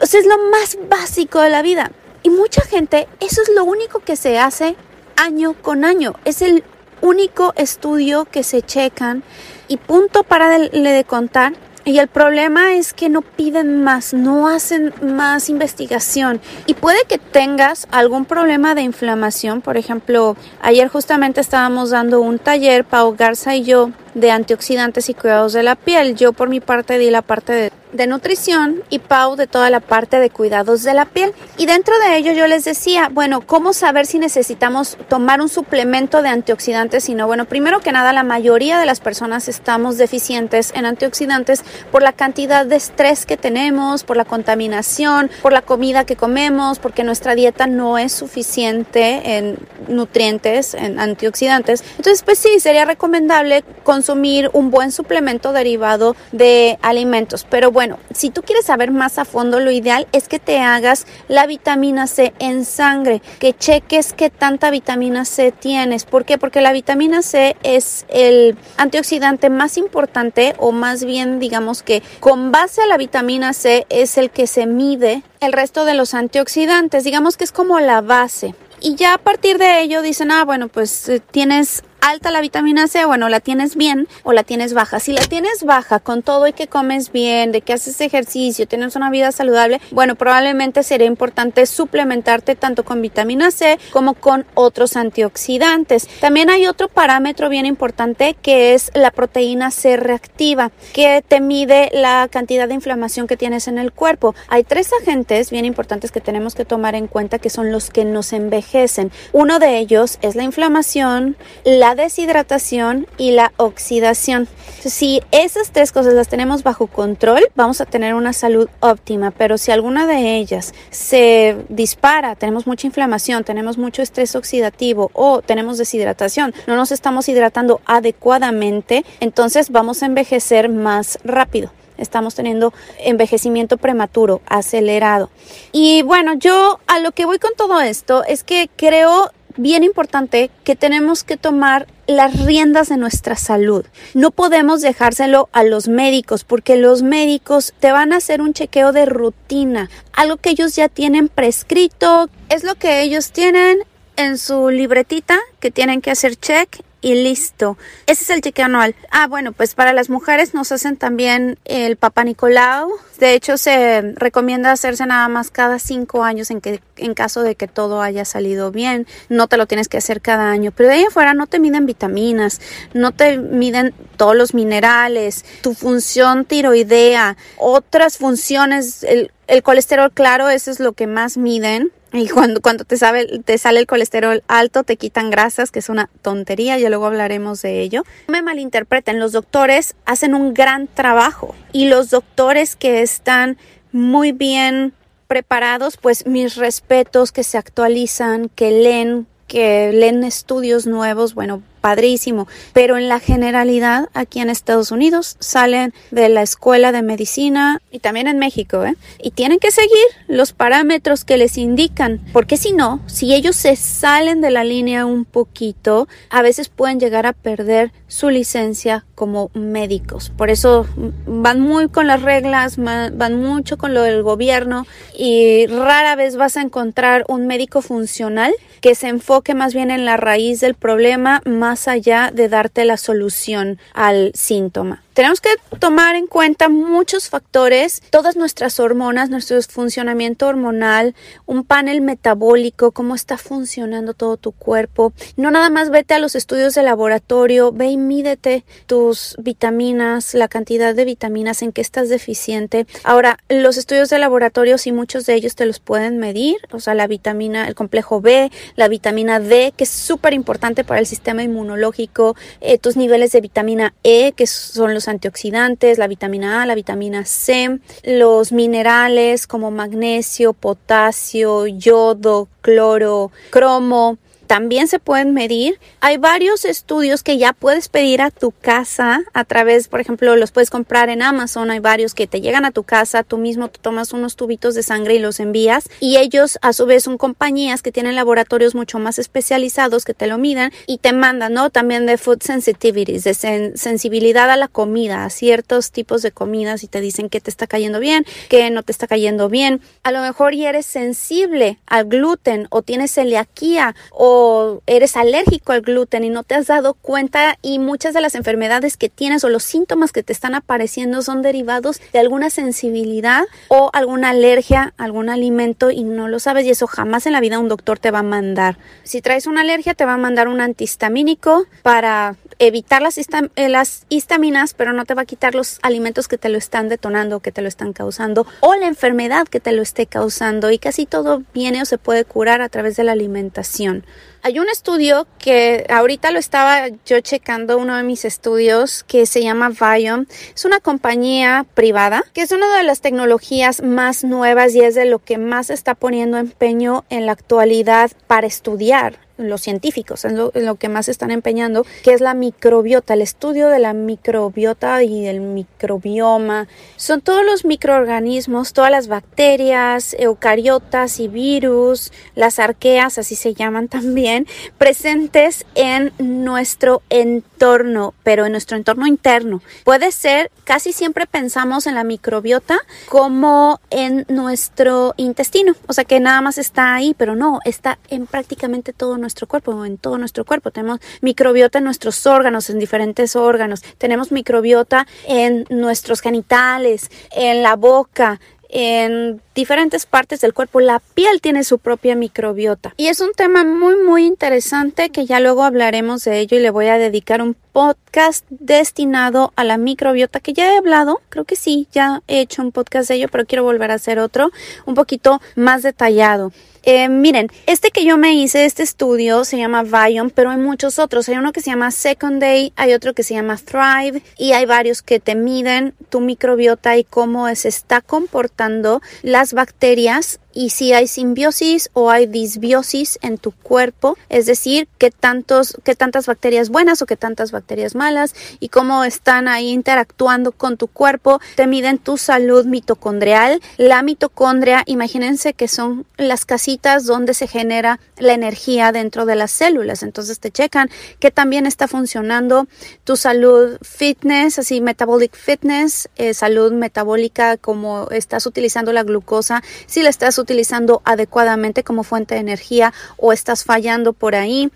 O 0.00 0.06
sea, 0.06 0.18
es 0.18 0.24
lo 0.26 0.38
más 0.50 0.78
básico 0.88 1.42
de 1.42 1.50
la 1.50 1.60
vida. 1.60 1.90
Y 2.22 2.30
mucha 2.30 2.62
gente, 2.62 3.08
eso 3.20 3.42
es 3.42 3.50
lo 3.54 3.64
único 3.64 4.00
que 4.00 4.16
se 4.16 4.38
hace 4.38 4.76
año 5.16 5.54
con 5.54 5.84
año. 5.84 6.14
Es 6.24 6.42
el 6.42 6.64
único 7.00 7.52
estudio 7.56 8.26
que 8.26 8.42
se 8.42 8.62
checan 8.62 9.22
y 9.68 9.76
punto 9.76 10.22
para 10.22 10.58
le 10.58 10.90
de 10.90 11.04
contar 11.04 11.54
y 11.84 11.98
el 11.98 12.08
problema 12.08 12.74
es 12.74 12.92
que 12.92 13.08
no 13.08 13.22
piden 13.22 13.82
más, 13.82 14.12
no 14.12 14.48
hacen 14.48 14.92
más 15.02 15.48
investigación. 15.48 16.40
Y 16.66 16.74
puede 16.74 16.98
que 17.08 17.18
tengas 17.18 17.88
algún 17.90 18.26
problema 18.26 18.74
de 18.74 18.82
inflamación. 18.82 19.62
Por 19.62 19.78
ejemplo, 19.78 20.36
ayer 20.60 20.88
justamente 20.88 21.40
estábamos 21.40 21.90
dando 21.90 22.20
un 22.20 22.38
taller, 22.38 22.84
Pau 22.84 23.16
Garza 23.16 23.56
y 23.56 23.64
yo, 23.64 23.90
de 24.14 24.30
antioxidantes 24.30 25.08
y 25.08 25.14
cuidados 25.14 25.54
de 25.54 25.62
la 25.62 25.74
piel. 25.74 26.16
Yo 26.16 26.34
por 26.34 26.50
mi 26.50 26.60
parte 26.60 26.98
di 26.98 27.10
la 27.10 27.22
parte 27.22 27.52
de 27.54 27.72
de 27.92 28.06
nutrición 28.06 28.82
y 28.88 28.98
Pau 28.98 29.36
de 29.36 29.46
toda 29.46 29.70
la 29.70 29.80
parte 29.80 30.18
de 30.18 30.30
cuidados 30.30 30.82
de 30.82 30.94
la 30.94 31.04
piel. 31.04 31.32
Y 31.56 31.66
dentro 31.66 31.94
de 31.98 32.16
ello 32.16 32.32
yo 32.32 32.46
les 32.46 32.64
decía, 32.64 33.08
bueno, 33.12 33.40
¿cómo 33.40 33.72
saber 33.72 34.06
si 34.06 34.18
necesitamos 34.18 34.96
tomar 35.08 35.40
un 35.40 35.48
suplemento 35.48 36.22
de 36.22 36.28
antioxidantes? 36.28 37.08
Y 37.08 37.14
no, 37.14 37.26
bueno, 37.26 37.44
primero 37.44 37.80
que 37.80 37.92
nada, 37.92 38.12
la 38.12 38.22
mayoría 38.22 38.78
de 38.78 38.86
las 38.86 39.00
personas 39.00 39.48
estamos 39.48 39.98
deficientes 39.98 40.72
en 40.74 40.86
antioxidantes 40.86 41.64
por 41.90 42.02
la 42.02 42.12
cantidad 42.12 42.66
de 42.66 42.76
estrés 42.76 43.26
que 43.26 43.36
tenemos, 43.36 44.04
por 44.04 44.16
la 44.16 44.24
contaminación, 44.24 45.30
por 45.42 45.52
la 45.52 45.62
comida 45.62 46.04
que 46.04 46.16
comemos, 46.16 46.78
porque 46.78 47.04
nuestra 47.04 47.34
dieta 47.34 47.66
no 47.66 47.98
es 47.98 48.12
suficiente 48.12 49.38
en 49.38 49.58
nutrientes, 49.88 50.74
en 50.74 51.00
antioxidantes. 51.00 51.82
Entonces, 51.96 52.22
pues 52.22 52.38
sí, 52.38 52.60
sería 52.60 52.84
recomendable 52.84 53.64
consumir 53.82 54.50
un 54.52 54.70
buen 54.70 54.92
suplemento 54.92 55.52
derivado 55.52 56.16
de 56.32 56.78
alimentos. 56.82 57.46
Pero 57.48 57.70
bueno, 57.70 57.79
si 58.14 58.30
tú 58.30 58.42
quieres 58.42 58.66
saber 58.66 58.90
más 58.90 59.18
a 59.18 59.24
fondo, 59.24 59.60
lo 59.60 59.70
ideal 59.70 60.06
es 60.12 60.28
que 60.28 60.38
te 60.38 60.58
hagas 60.58 61.06
la 61.28 61.46
vitamina 61.46 62.06
C 62.06 62.32
en 62.38 62.64
sangre, 62.64 63.22
que 63.38 63.52
cheques 63.52 64.12
qué 64.12 64.30
tanta 64.30 64.70
vitamina 64.70 65.24
C 65.24 65.52
tienes. 65.52 66.04
¿Por 66.04 66.24
qué? 66.24 66.38
Porque 66.38 66.60
la 66.60 66.72
vitamina 66.72 67.22
C 67.22 67.56
es 67.62 68.06
el 68.08 68.56
antioxidante 68.76 69.50
más 69.50 69.76
importante 69.76 70.54
o 70.58 70.72
más 70.72 71.04
bien 71.04 71.38
digamos 71.38 71.82
que 71.82 72.02
con 72.20 72.52
base 72.52 72.82
a 72.82 72.86
la 72.86 72.96
vitamina 72.96 73.52
C 73.52 73.86
es 73.88 74.18
el 74.18 74.30
que 74.30 74.46
se 74.46 74.66
mide 74.66 75.22
el 75.40 75.52
resto 75.52 75.84
de 75.84 75.94
los 75.94 76.14
antioxidantes. 76.14 77.04
Digamos 77.04 77.36
que 77.36 77.44
es 77.44 77.52
como 77.52 77.80
la 77.80 78.00
base. 78.00 78.54
Y 78.82 78.94
ya 78.94 79.14
a 79.14 79.18
partir 79.18 79.58
de 79.58 79.82
ello 79.82 80.00
dicen, 80.00 80.30
ah, 80.30 80.44
bueno, 80.44 80.68
pues 80.68 81.08
eh, 81.08 81.20
tienes 81.20 81.82
alta 82.00 82.30
la 82.30 82.40
vitamina 82.40 82.88
C, 82.88 83.04
bueno, 83.04 83.28
la 83.28 83.40
tienes 83.40 83.76
bien 83.76 84.08
o 84.22 84.32
la 84.32 84.42
tienes 84.42 84.74
baja. 84.74 85.00
Si 85.00 85.12
la 85.12 85.22
tienes 85.22 85.64
baja 85.64 86.00
con 86.00 86.22
todo 86.22 86.46
y 86.46 86.52
que 86.52 86.66
comes 86.66 87.12
bien, 87.12 87.52
de 87.52 87.60
que 87.60 87.72
haces 87.72 88.00
ejercicio, 88.00 88.66
tienes 88.66 88.96
una 88.96 89.10
vida 89.10 89.32
saludable, 89.32 89.80
bueno, 89.90 90.14
probablemente 90.14 90.82
sería 90.82 91.06
importante 91.06 91.66
suplementarte 91.66 92.54
tanto 92.56 92.84
con 92.84 93.02
vitamina 93.02 93.50
C 93.50 93.78
como 93.92 94.14
con 94.14 94.46
otros 94.54 94.96
antioxidantes. 94.96 96.08
También 96.20 96.50
hay 96.50 96.66
otro 96.66 96.88
parámetro 96.88 97.48
bien 97.48 97.66
importante 97.66 98.36
que 98.40 98.74
es 98.74 98.90
la 98.94 99.10
proteína 99.10 99.70
C 99.70 99.96
reactiva, 99.96 100.70
que 100.92 101.22
te 101.26 101.40
mide 101.40 101.90
la 101.92 102.28
cantidad 102.30 102.68
de 102.68 102.74
inflamación 102.74 103.26
que 103.26 103.36
tienes 103.36 103.68
en 103.68 103.78
el 103.78 103.92
cuerpo. 103.92 104.34
Hay 104.48 104.64
tres 104.64 104.90
agentes 105.02 105.50
bien 105.50 105.64
importantes 105.64 106.12
que 106.12 106.20
tenemos 106.20 106.54
que 106.54 106.64
tomar 106.64 106.94
en 106.94 107.06
cuenta 107.06 107.38
que 107.38 107.50
son 107.50 107.72
los 107.72 107.90
que 107.90 108.04
nos 108.04 108.32
envejecen. 108.32 109.12
Uno 109.32 109.58
de 109.58 109.78
ellos 109.78 110.18
es 110.22 110.34
la 110.36 110.42
inflamación, 110.42 111.36
la 111.64 111.89
deshidratación 111.94 113.06
y 113.18 113.32
la 113.32 113.52
oxidación. 113.56 114.48
Si 114.84 115.22
esas 115.30 115.70
tres 115.70 115.92
cosas 115.92 116.14
las 116.14 116.28
tenemos 116.28 116.62
bajo 116.62 116.86
control, 116.86 117.42
vamos 117.54 117.80
a 117.80 117.86
tener 117.86 118.14
una 118.14 118.32
salud 118.32 118.68
óptima, 118.80 119.30
pero 119.30 119.58
si 119.58 119.70
alguna 119.70 120.06
de 120.06 120.36
ellas 120.36 120.72
se 120.90 121.56
dispara, 121.68 122.34
tenemos 122.34 122.66
mucha 122.66 122.86
inflamación, 122.86 123.44
tenemos 123.44 123.78
mucho 123.78 124.02
estrés 124.02 124.34
oxidativo 124.34 125.10
o 125.12 125.42
tenemos 125.42 125.78
deshidratación, 125.78 126.54
no 126.66 126.76
nos 126.76 126.92
estamos 126.92 127.28
hidratando 127.28 127.80
adecuadamente, 127.84 129.04
entonces 129.20 129.70
vamos 129.70 130.02
a 130.02 130.06
envejecer 130.06 130.68
más 130.68 131.18
rápido 131.24 131.72
estamos 132.00 132.34
teniendo 132.34 132.72
envejecimiento 132.98 133.76
prematuro, 133.76 134.40
acelerado. 134.46 135.30
Y 135.70 136.02
bueno, 136.02 136.34
yo 136.34 136.80
a 136.86 136.98
lo 136.98 137.12
que 137.12 137.26
voy 137.26 137.38
con 137.38 137.52
todo 137.56 137.80
esto 137.80 138.24
es 138.24 138.42
que 138.42 138.70
creo 138.74 139.30
bien 139.60 139.84
importante 139.84 140.50
que 140.64 140.76
tenemos 140.76 141.24
que 141.24 141.36
tomar 141.36 141.86
las 142.06 142.44
riendas 142.44 142.88
de 142.88 142.96
nuestra 142.96 143.36
salud. 143.36 143.84
No 144.14 144.30
podemos 144.30 144.80
dejárselo 144.80 145.48
a 145.52 145.62
los 145.62 145.88
médicos 145.88 146.44
porque 146.44 146.76
los 146.76 147.02
médicos 147.02 147.72
te 147.78 147.92
van 147.92 148.12
a 148.12 148.16
hacer 148.16 148.40
un 148.40 148.52
chequeo 148.52 148.92
de 148.92 149.06
rutina, 149.06 149.90
algo 150.12 150.36
que 150.36 150.50
ellos 150.50 150.74
ya 150.76 150.88
tienen 150.88 151.28
prescrito, 151.28 152.28
es 152.48 152.64
lo 152.64 152.74
que 152.74 153.02
ellos 153.02 153.30
tienen 153.30 153.78
en 154.16 154.38
su 154.38 154.70
libretita 154.70 155.38
que 155.60 155.70
tienen 155.70 156.00
que 156.00 156.10
hacer 156.10 156.36
check 156.36 156.82
y 157.00 157.14
listo. 157.14 157.78
Ese 158.06 158.24
es 158.24 158.30
el 158.30 158.40
chequeo 158.40 158.66
anual. 158.66 158.94
Ah, 159.10 159.26
bueno, 159.26 159.52
pues 159.52 159.74
para 159.74 159.92
las 159.92 160.10
mujeres 160.10 160.54
nos 160.54 160.72
hacen 160.72 160.96
también 160.96 161.58
el 161.64 161.96
Papa 161.96 162.24
Nicolau. 162.24 162.90
De 163.18 163.34
hecho, 163.34 163.56
se 163.56 164.02
recomienda 164.16 164.72
hacerse 164.72 165.06
nada 165.06 165.28
más 165.28 165.50
cada 165.50 165.78
cinco 165.78 166.24
años 166.24 166.50
en, 166.50 166.60
que, 166.60 166.80
en 166.96 167.14
caso 167.14 167.42
de 167.42 167.54
que 167.54 167.68
todo 167.68 168.02
haya 168.02 168.24
salido 168.24 168.70
bien. 168.70 169.06
No 169.28 169.48
te 169.48 169.56
lo 169.56 169.66
tienes 169.66 169.88
que 169.88 169.98
hacer 169.98 170.20
cada 170.20 170.50
año. 170.50 170.72
Pero 170.72 170.88
de 170.88 170.96
ahí 170.96 171.04
afuera 171.04 171.34
no 171.34 171.46
te 171.46 171.58
miden 171.58 171.86
vitaminas, 171.86 172.60
no 172.92 173.12
te 173.12 173.38
miden 173.38 173.94
todos 174.16 174.36
los 174.36 174.54
minerales, 174.54 175.44
tu 175.62 175.74
función 175.74 176.44
tiroidea, 176.44 177.36
otras 177.56 178.18
funciones, 178.18 179.02
el, 179.04 179.32
el 179.46 179.62
colesterol, 179.62 180.12
claro, 180.12 180.48
eso 180.48 180.70
es 180.70 180.80
lo 180.80 180.92
que 180.92 181.06
más 181.06 181.36
miden 181.36 181.92
y 182.12 182.28
cuando, 182.28 182.60
cuando 182.60 182.84
te, 182.84 182.96
sabe, 182.96 183.40
te 183.44 183.58
sale 183.58 183.80
el 183.80 183.86
colesterol 183.86 184.42
alto, 184.48 184.82
te 184.82 184.96
quitan 184.96 185.30
grasas, 185.30 185.70
que 185.70 185.78
es 185.78 185.88
una 185.88 186.10
tontería, 186.22 186.78
ya 186.78 186.88
luego 186.88 187.06
hablaremos 187.06 187.62
de 187.62 187.80
ello. 187.80 188.02
No 188.28 188.32
me 188.32 188.42
malinterpreten, 188.42 189.20
los 189.20 189.32
doctores 189.32 189.94
hacen 190.06 190.34
un 190.34 190.52
gran 190.54 190.88
trabajo 190.88 191.54
y 191.72 191.88
los 191.88 192.10
doctores 192.10 192.76
que 192.76 193.02
están 193.02 193.58
muy 193.92 194.32
bien 194.32 194.92
preparados, 195.28 195.96
pues 195.96 196.26
mis 196.26 196.56
respetos, 196.56 197.30
que 197.30 197.44
se 197.44 197.56
actualizan, 197.58 198.48
que 198.48 198.72
leen, 198.72 199.28
que 199.46 199.92
leen 199.92 200.24
estudios 200.24 200.86
nuevos, 200.86 201.34
bueno, 201.34 201.62
padrísimo, 201.80 202.46
pero 202.72 202.96
en 202.96 203.08
la 203.08 203.20
generalidad 203.20 204.08
aquí 204.14 204.40
en 204.40 204.50
Estados 204.50 204.90
Unidos 204.90 205.36
salen 205.40 205.92
de 206.10 206.28
la 206.28 206.42
escuela 206.42 206.92
de 206.92 207.02
medicina 207.02 207.80
y 207.90 207.98
también 207.98 208.26
en 208.26 208.38
México, 208.38 208.84
¿eh? 208.84 208.96
Y 209.22 209.30
tienen 209.30 209.58
que 209.58 209.70
seguir 209.70 209.90
los 210.28 210.52
parámetros 210.52 211.24
que 211.24 211.36
les 211.36 211.58
indican, 211.58 212.20
porque 212.32 212.56
si 212.56 212.72
no, 212.72 213.00
si 213.06 213.34
ellos 213.34 213.56
se 213.56 213.76
salen 213.76 214.40
de 214.40 214.50
la 214.50 214.64
línea 214.64 215.06
un 215.06 215.24
poquito, 215.24 216.08
a 216.28 216.42
veces 216.42 216.68
pueden 216.68 217.00
llegar 217.00 217.26
a 217.26 217.32
perder 217.32 217.92
su 218.08 218.30
licencia 218.30 219.04
como 219.14 219.50
médicos. 219.54 220.32
Por 220.36 220.50
eso 220.50 220.86
van 221.26 221.60
muy 221.60 221.88
con 221.88 222.06
las 222.06 222.22
reglas, 222.22 222.76
van 222.76 223.36
mucho 223.36 223.78
con 223.78 223.94
lo 223.94 224.02
del 224.02 224.22
gobierno 224.22 224.86
y 225.16 225.66
rara 225.66 226.16
vez 226.16 226.36
vas 226.36 226.56
a 226.56 226.62
encontrar 226.62 227.24
un 227.28 227.46
médico 227.46 227.82
funcional 227.82 228.52
que 228.80 228.94
se 228.94 229.08
enfoque 229.08 229.54
más 229.54 229.74
bien 229.74 229.90
en 229.90 230.04
la 230.04 230.16
raíz 230.16 230.60
del 230.60 230.74
problema, 230.74 231.42
más 231.44 231.69
allá 231.88 232.30
de 232.32 232.48
darte 232.48 232.84
la 232.84 232.96
solución 232.96 233.78
al 233.94 234.32
síntoma. 234.34 235.02
Tenemos 235.14 235.40
que 235.40 235.50
tomar 235.80 236.14
en 236.14 236.28
cuenta 236.28 236.68
muchos 236.68 237.28
factores, 237.28 238.00
todas 238.10 238.36
nuestras 238.36 238.78
hormonas, 238.78 239.28
nuestro 239.28 239.60
funcionamiento 239.62 240.46
hormonal, 240.46 241.16
un 241.46 241.64
panel 241.64 242.00
metabólico, 242.00 242.92
cómo 242.92 243.16
está 243.16 243.36
funcionando 243.36 244.14
todo 244.14 244.36
tu 244.36 244.52
cuerpo. 244.52 245.12
No 245.36 245.50
nada 245.50 245.68
más 245.68 245.90
vete 245.90 246.14
a 246.14 246.20
los 246.20 246.36
estudios 246.36 246.74
de 246.74 246.84
laboratorio, 246.84 247.72
ve 247.72 247.86
y 247.86 247.96
mídete 247.96 248.64
tus 248.86 249.34
vitaminas, 249.38 250.34
la 250.34 250.46
cantidad 250.46 250.94
de 250.94 251.04
vitaminas 251.04 251.62
en 251.62 251.72
que 251.72 251.80
estás 251.80 252.08
deficiente. 252.08 252.86
Ahora, 253.02 253.38
los 253.48 253.78
estudios 253.78 254.10
de 254.10 254.18
laboratorio, 254.18 254.78
sí 254.78 254.92
muchos 254.92 255.26
de 255.26 255.34
ellos 255.34 255.56
te 255.56 255.66
los 255.66 255.80
pueden 255.80 256.18
medir, 256.18 256.56
o 256.70 256.78
sea, 256.78 256.94
la 256.94 257.08
vitamina, 257.08 257.66
el 257.66 257.74
complejo 257.74 258.20
B, 258.20 258.52
la 258.76 258.86
vitamina 258.86 259.40
D, 259.40 259.72
que 259.76 259.84
es 259.84 259.90
súper 259.90 260.34
importante 260.34 260.84
para 260.84 261.00
el 261.00 261.06
sistema 261.06 261.42
inmunológico, 261.42 262.36
eh, 262.60 262.78
tus 262.78 262.96
niveles 262.96 263.32
de 263.32 263.40
vitamina 263.40 263.92
E, 264.04 264.32
que 264.32 264.46
son 264.46 264.94
los 264.94 264.99
antioxidantes, 265.08 265.98
la 265.98 266.06
vitamina 266.06 266.62
A, 266.62 266.66
la 266.66 266.74
vitamina 266.74 267.24
C, 267.24 267.78
los 268.04 268.52
minerales 268.52 269.46
como 269.46 269.70
magnesio, 269.70 270.52
potasio, 270.52 271.66
yodo, 271.66 272.48
cloro, 272.60 273.30
cromo, 273.50 274.18
también 274.50 274.88
se 274.88 274.98
pueden 274.98 275.32
medir. 275.32 275.78
Hay 276.00 276.16
varios 276.16 276.64
estudios 276.64 277.22
que 277.22 277.38
ya 277.38 277.52
puedes 277.52 277.88
pedir 277.88 278.20
a 278.20 278.32
tu 278.32 278.50
casa 278.50 279.22
a 279.32 279.44
través, 279.44 279.86
por 279.86 280.00
ejemplo, 280.00 280.34
los 280.34 280.50
puedes 280.50 280.70
comprar 280.70 281.08
en 281.08 281.22
Amazon. 281.22 281.70
Hay 281.70 281.78
varios 281.78 282.14
que 282.14 282.26
te 282.26 282.40
llegan 282.40 282.64
a 282.64 282.72
tu 282.72 282.82
casa, 282.82 283.22
tú 283.22 283.38
mismo 283.38 283.68
tomas 283.68 284.12
unos 284.12 284.34
tubitos 284.34 284.74
de 284.74 284.82
sangre 284.82 285.14
y 285.14 285.18
los 285.20 285.38
envías. 285.38 285.88
Y 286.00 286.16
ellos, 286.16 286.58
a 286.62 286.72
su 286.72 286.86
vez, 286.86 287.04
son 287.04 287.16
compañías 287.16 287.80
que 287.80 287.92
tienen 287.92 288.16
laboratorios 288.16 288.74
mucho 288.74 288.98
más 288.98 289.20
especializados 289.20 290.04
que 290.04 290.14
te 290.14 290.26
lo 290.26 290.36
midan 290.36 290.72
y 290.88 290.98
te 290.98 291.12
mandan, 291.12 291.52
¿no? 291.52 291.70
También 291.70 292.06
de 292.06 292.18
food 292.18 292.42
sensitivities, 292.42 293.22
de 293.22 293.34
sensibilidad 293.76 294.50
a 294.50 294.56
la 294.56 294.66
comida, 294.66 295.24
a 295.24 295.30
ciertos 295.30 295.92
tipos 295.92 296.22
de 296.22 296.32
comidas 296.32 296.82
y 296.82 296.88
te 296.88 297.00
dicen 297.00 297.28
que 297.28 297.40
te 297.40 297.50
está 297.50 297.68
cayendo 297.68 298.00
bien, 298.00 298.26
que 298.48 298.68
no 298.70 298.82
te 298.82 298.90
está 298.90 299.06
cayendo 299.06 299.48
bien. 299.48 299.80
A 300.02 300.10
lo 300.10 300.20
mejor 300.22 300.56
ya 300.56 300.70
eres 300.70 300.86
sensible 300.86 301.78
al 301.86 302.06
gluten 302.06 302.66
o 302.70 302.82
tienes 302.82 303.12
celiaquía 303.12 303.94
o 304.10 304.39
eres 304.86 305.16
alérgico 305.16 305.72
al 305.72 305.82
gluten 305.82 306.24
y 306.24 306.30
no 306.30 306.42
te 306.42 306.54
has 306.54 306.66
dado 306.66 306.94
cuenta 306.94 307.58
y 307.62 307.78
muchas 307.78 308.14
de 308.14 308.20
las 308.20 308.34
enfermedades 308.34 308.96
que 308.96 309.08
tienes 309.08 309.44
o 309.44 309.48
los 309.48 309.62
síntomas 309.62 310.12
que 310.12 310.22
te 310.22 310.32
están 310.32 310.54
apareciendo 310.54 311.22
son 311.22 311.42
derivados 311.42 312.00
de 312.12 312.18
alguna 312.18 312.50
sensibilidad 312.50 313.44
o 313.68 313.90
alguna 313.92 314.30
alergia 314.30 314.94
a 314.96 315.04
algún 315.04 315.28
alimento 315.28 315.90
y 315.90 316.04
no 316.04 316.28
lo 316.28 316.38
sabes 316.38 316.66
y 316.66 316.70
eso 316.70 316.86
jamás 316.86 317.26
en 317.26 317.32
la 317.32 317.40
vida 317.40 317.58
un 317.58 317.68
doctor 317.68 317.98
te 317.98 318.10
va 318.10 318.20
a 318.20 318.24
mandar. 318.24 318.78
Si 319.04 319.20
traes 319.22 319.46
una 319.46 319.62
alergia 319.62 319.94
te 319.94 320.04
va 320.04 320.14
a 320.14 320.18
mandar 320.18 320.48
un 320.48 320.60
antihistamínico 320.60 321.66
para 321.82 322.36
evitar 322.60 323.02
las, 323.02 323.18
eh, 323.18 323.68
las 323.68 324.04
histaminas, 324.10 324.74
pero 324.74 324.92
no 324.92 325.04
te 325.06 325.14
va 325.14 325.22
a 325.22 325.24
quitar 325.24 325.54
los 325.54 325.78
alimentos 325.82 326.28
que 326.28 326.38
te 326.38 326.50
lo 326.50 326.58
están 326.58 326.88
detonando, 326.88 327.40
que 327.40 327.50
te 327.50 327.62
lo 327.62 327.68
están 327.68 327.92
causando, 327.92 328.46
o 328.60 328.74
la 328.76 328.86
enfermedad 328.86 329.48
que 329.48 329.60
te 329.60 329.72
lo 329.72 329.82
esté 329.82 330.06
causando. 330.06 330.70
Y 330.70 330.78
casi 330.78 331.06
todo 331.06 331.42
viene 331.52 331.82
o 331.82 331.86
se 331.86 331.98
puede 331.98 332.24
curar 332.24 332.60
a 332.60 332.68
través 332.68 332.96
de 332.96 333.04
la 333.04 333.12
alimentación. 333.12 334.04
Hay 334.42 334.58
un 334.58 334.68
estudio 334.68 335.26
que 335.38 335.86
ahorita 335.90 336.30
lo 336.30 336.38
estaba 336.38 336.88
yo 337.04 337.20
checando, 337.20 337.78
uno 337.78 337.96
de 337.96 338.02
mis 338.02 338.24
estudios, 338.24 339.04
que 339.04 339.26
se 339.26 339.42
llama 339.42 339.70
Viome. 339.70 340.26
Es 340.54 340.64
una 340.64 340.80
compañía 340.80 341.66
privada, 341.74 342.24
que 342.32 342.42
es 342.42 342.52
una 342.52 342.76
de 342.76 342.84
las 342.84 343.00
tecnologías 343.00 343.82
más 343.82 344.22
nuevas 344.24 344.74
y 344.74 344.80
es 344.80 344.94
de 344.94 345.06
lo 345.06 345.18
que 345.18 345.38
más 345.38 345.70
está 345.70 345.94
poniendo 345.94 346.38
empeño 346.38 347.04
en 347.10 347.26
la 347.26 347.32
actualidad 347.32 348.10
para 348.26 348.46
estudiar 348.46 349.18
los 349.48 349.62
científicos, 349.62 350.24
en 350.24 350.36
lo, 350.36 350.74
que 350.76 350.88
más 350.88 351.08
están 351.08 351.30
empeñando, 351.30 351.86
que 352.02 352.12
es 352.12 352.20
la 352.20 352.34
microbiota, 352.34 353.14
el 353.14 353.22
estudio 353.22 353.68
de 353.68 353.78
la 353.78 353.92
microbiota 353.92 355.02
y 355.02 355.22
del 355.22 355.40
microbioma. 355.40 356.68
Son 356.96 357.20
todos 357.20 357.44
los 357.44 357.64
microorganismos, 357.64 358.72
todas 358.72 358.90
las 358.90 359.08
bacterias, 359.08 360.14
eucariotas 360.18 361.20
y 361.20 361.28
virus, 361.28 362.12
las 362.34 362.58
arqueas, 362.58 363.18
así 363.18 363.36
se 363.36 363.54
llaman 363.54 363.88
también, 363.88 364.46
presentes 364.78 365.64
en 365.74 366.12
nuestro 366.18 367.02
entorno, 367.10 368.14
pero 368.22 368.46
en 368.46 368.52
nuestro 368.52 368.76
entorno 368.76 369.06
interno. 369.06 369.62
Puede 369.84 370.12
ser, 370.12 370.50
casi 370.64 370.92
siempre 370.92 371.26
pensamos 371.26 371.86
en 371.86 371.94
la 371.94 372.04
microbiota 372.04 372.78
como 373.08 373.80
en 373.90 374.24
nuestro 374.28 375.14
intestino, 375.16 375.74
o 375.86 375.92
sea 375.92 376.04
que 376.04 376.20
nada 376.20 376.40
más 376.40 376.58
está 376.58 376.94
ahí, 376.94 377.14
pero 377.16 377.36
no, 377.36 377.60
está 377.64 377.98
en 378.08 378.26
prácticamente 378.26 378.92
todo 378.92 379.16
nuestro 379.16 379.29
nuestro 379.30 379.46
cuerpo, 379.46 379.84
en 379.84 379.96
todo 379.96 380.18
nuestro 380.18 380.44
cuerpo. 380.44 380.72
Tenemos 380.72 380.98
microbiota 381.20 381.78
en 381.78 381.84
nuestros 381.84 382.26
órganos, 382.26 382.68
en 382.68 382.80
diferentes 382.80 383.36
órganos. 383.36 383.82
Tenemos 383.96 384.32
microbiota 384.32 385.06
en 385.26 385.66
nuestros 385.70 386.20
genitales, 386.20 387.10
en 387.30 387.62
la 387.62 387.76
boca, 387.76 388.40
en 388.68 389.40
diferentes 389.54 390.06
partes 390.06 390.40
del 390.40 390.52
cuerpo. 390.52 390.80
La 390.80 391.00
piel 391.14 391.40
tiene 391.40 391.62
su 391.62 391.78
propia 391.78 392.16
microbiota. 392.16 392.92
Y 392.96 393.06
es 393.06 393.20
un 393.20 393.32
tema 393.32 393.64
muy, 393.64 393.96
muy 394.02 394.26
interesante 394.26 395.10
que 395.10 395.26
ya 395.26 395.38
luego 395.38 395.62
hablaremos 395.62 396.24
de 396.24 396.40
ello 396.40 396.56
y 396.56 396.60
le 396.60 396.70
voy 396.70 396.86
a 396.86 396.98
dedicar 396.98 397.40
un 397.40 397.54
podcast 397.72 398.44
destinado 398.50 399.52
a 399.54 399.62
la 399.62 399.76
microbiota 399.76 400.40
que 400.40 400.54
ya 400.54 400.72
he 400.72 400.78
hablado. 400.78 401.20
Creo 401.28 401.44
que 401.44 401.56
sí, 401.56 401.86
ya 401.92 402.22
he 402.26 402.40
hecho 402.40 402.62
un 402.62 402.72
podcast 402.72 403.08
de 403.08 403.16
ello, 403.16 403.28
pero 403.30 403.46
quiero 403.46 403.62
volver 403.62 403.92
a 403.92 403.94
hacer 403.94 404.18
otro 404.18 404.50
un 404.86 404.94
poquito 404.94 405.40
más 405.54 405.82
detallado. 405.82 406.52
Eh, 406.82 407.08
miren, 407.08 407.48
este 407.66 407.90
que 407.90 408.04
yo 408.04 408.16
me 408.16 408.34
hice, 408.34 408.64
este 408.64 408.82
estudio 408.82 409.44
se 409.44 409.58
llama 409.58 409.82
Viome, 409.82 410.30
pero 410.34 410.50
hay 410.50 410.58
muchos 410.58 410.98
otros. 410.98 411.28
Hay 411.28 411.36
uno 411.36 411.52
que 411.52 411.60
se 411.60 411.70
llama 411.70 411.90
Second 411.90 412.40
Day, 412.40 412.72
hay 412.76 412.94
otro 412.94 413.14
que 413.14 413.22
se 413.22 413.34
llama 413.34 413.58
Thrive 413.58 414.22
y 414.38 414.52
hay 414.52 414.66
varios 414.66 415.02
que 415.02 415.20
te 415.20 415.34
miden 415.34 415.94
tu 416.08 416.20
microbiota 416.20 416.96
y 416.96 417.04
cómo 417.04 417.54
se 417.54 417.68
está 417.68 418.00
comportando 418.00 419.02
las 419.22 419.52
bacterias 419.52 420.40
y 420.52 420.70
si 420.70 420.92
hay 420.92 421.06
simbiosis 421.06 421.90
o 421.92 422.10
hay 422.10 422.26
disbiosis 422.26 423.18
en 423.22 423.38
tu 423.38 423.52
cuerpo, 423.52 424.16
es 424.28 424.46
decir, 424.46 424.88
qué 424.98 425.10
tantos 425.10 425.76
qué 425.84 425.94
tantas 425.94 426.26
bacterias 426.26 426.68
buenas 426.68 427.02
o 427.02 427.06
qué 427.06 427.16
tantas 427.16 427.52
bacterias 427.52 427.94
malas 427.94 428.34
y 428.58 428.68
cómo 428.68 429.04
están 429.04 429.48
ahí 429.48 429.68
interactuando 429.68 430.52
con 430.52 430.76
tu 430.76 430.88
cuerpo, 430.88 431.40
te 431.56 431.66
miden 431.66 431.98
tu 431.98 432.16
salud 432.16 432.66
mitocondrial. 432.66 433.60
La 433.76 434.02
mitocondria, 434.02 434.82
imagínense 434.86 435.54
que 435.54 435.68
son 435.68 436.06
las 436.16 436.44
casitas 436.44 437.06
donde 437.06 437.34
se 437.34 437.46
genera 437.46 438.00
la 438.18 438.32
energía 438.34 438.92
dentro 438.92 439.26
de 439.26 439.36
las 439.36 439.50
células, 439.50 440.02
entonces 440.02 440.40
te 440.40 440.50
checan 440.50 440.90
que 441.18 441.30
también 441.30 441.66
está 441.66 441.88
funcionando 441.88 442.66
tu 443.04 443.16
salud 443.16 443.78
fitness, 443.82 444.58
así 444.58 444.80
metabolic 444.80 445.34
fitness, 445.34 446.08
eh, 446.16 446.34
salud 446.34 446.72
metabólica 446.72 447.56
como 447.56 448.08
estás 448.10 448.46
utilizando 448.46 448.92
la 448.92 449.02
glucosa, 449.02 449.62
si 449.86 450.02
la 450.02 450.10
estás 450.10 450.38
utilizando 450.40 451.02
adecuadamente 451.04 451.84
como 451.84 452.02
fuente 452.02 452.34
de 452.34 452.40
energía 452.40 452.92
o 453.16 453.32
estás 453.32 453.64
fallando 453.64 454.12
por 454.12 454.34
ahí. 454.34 454.70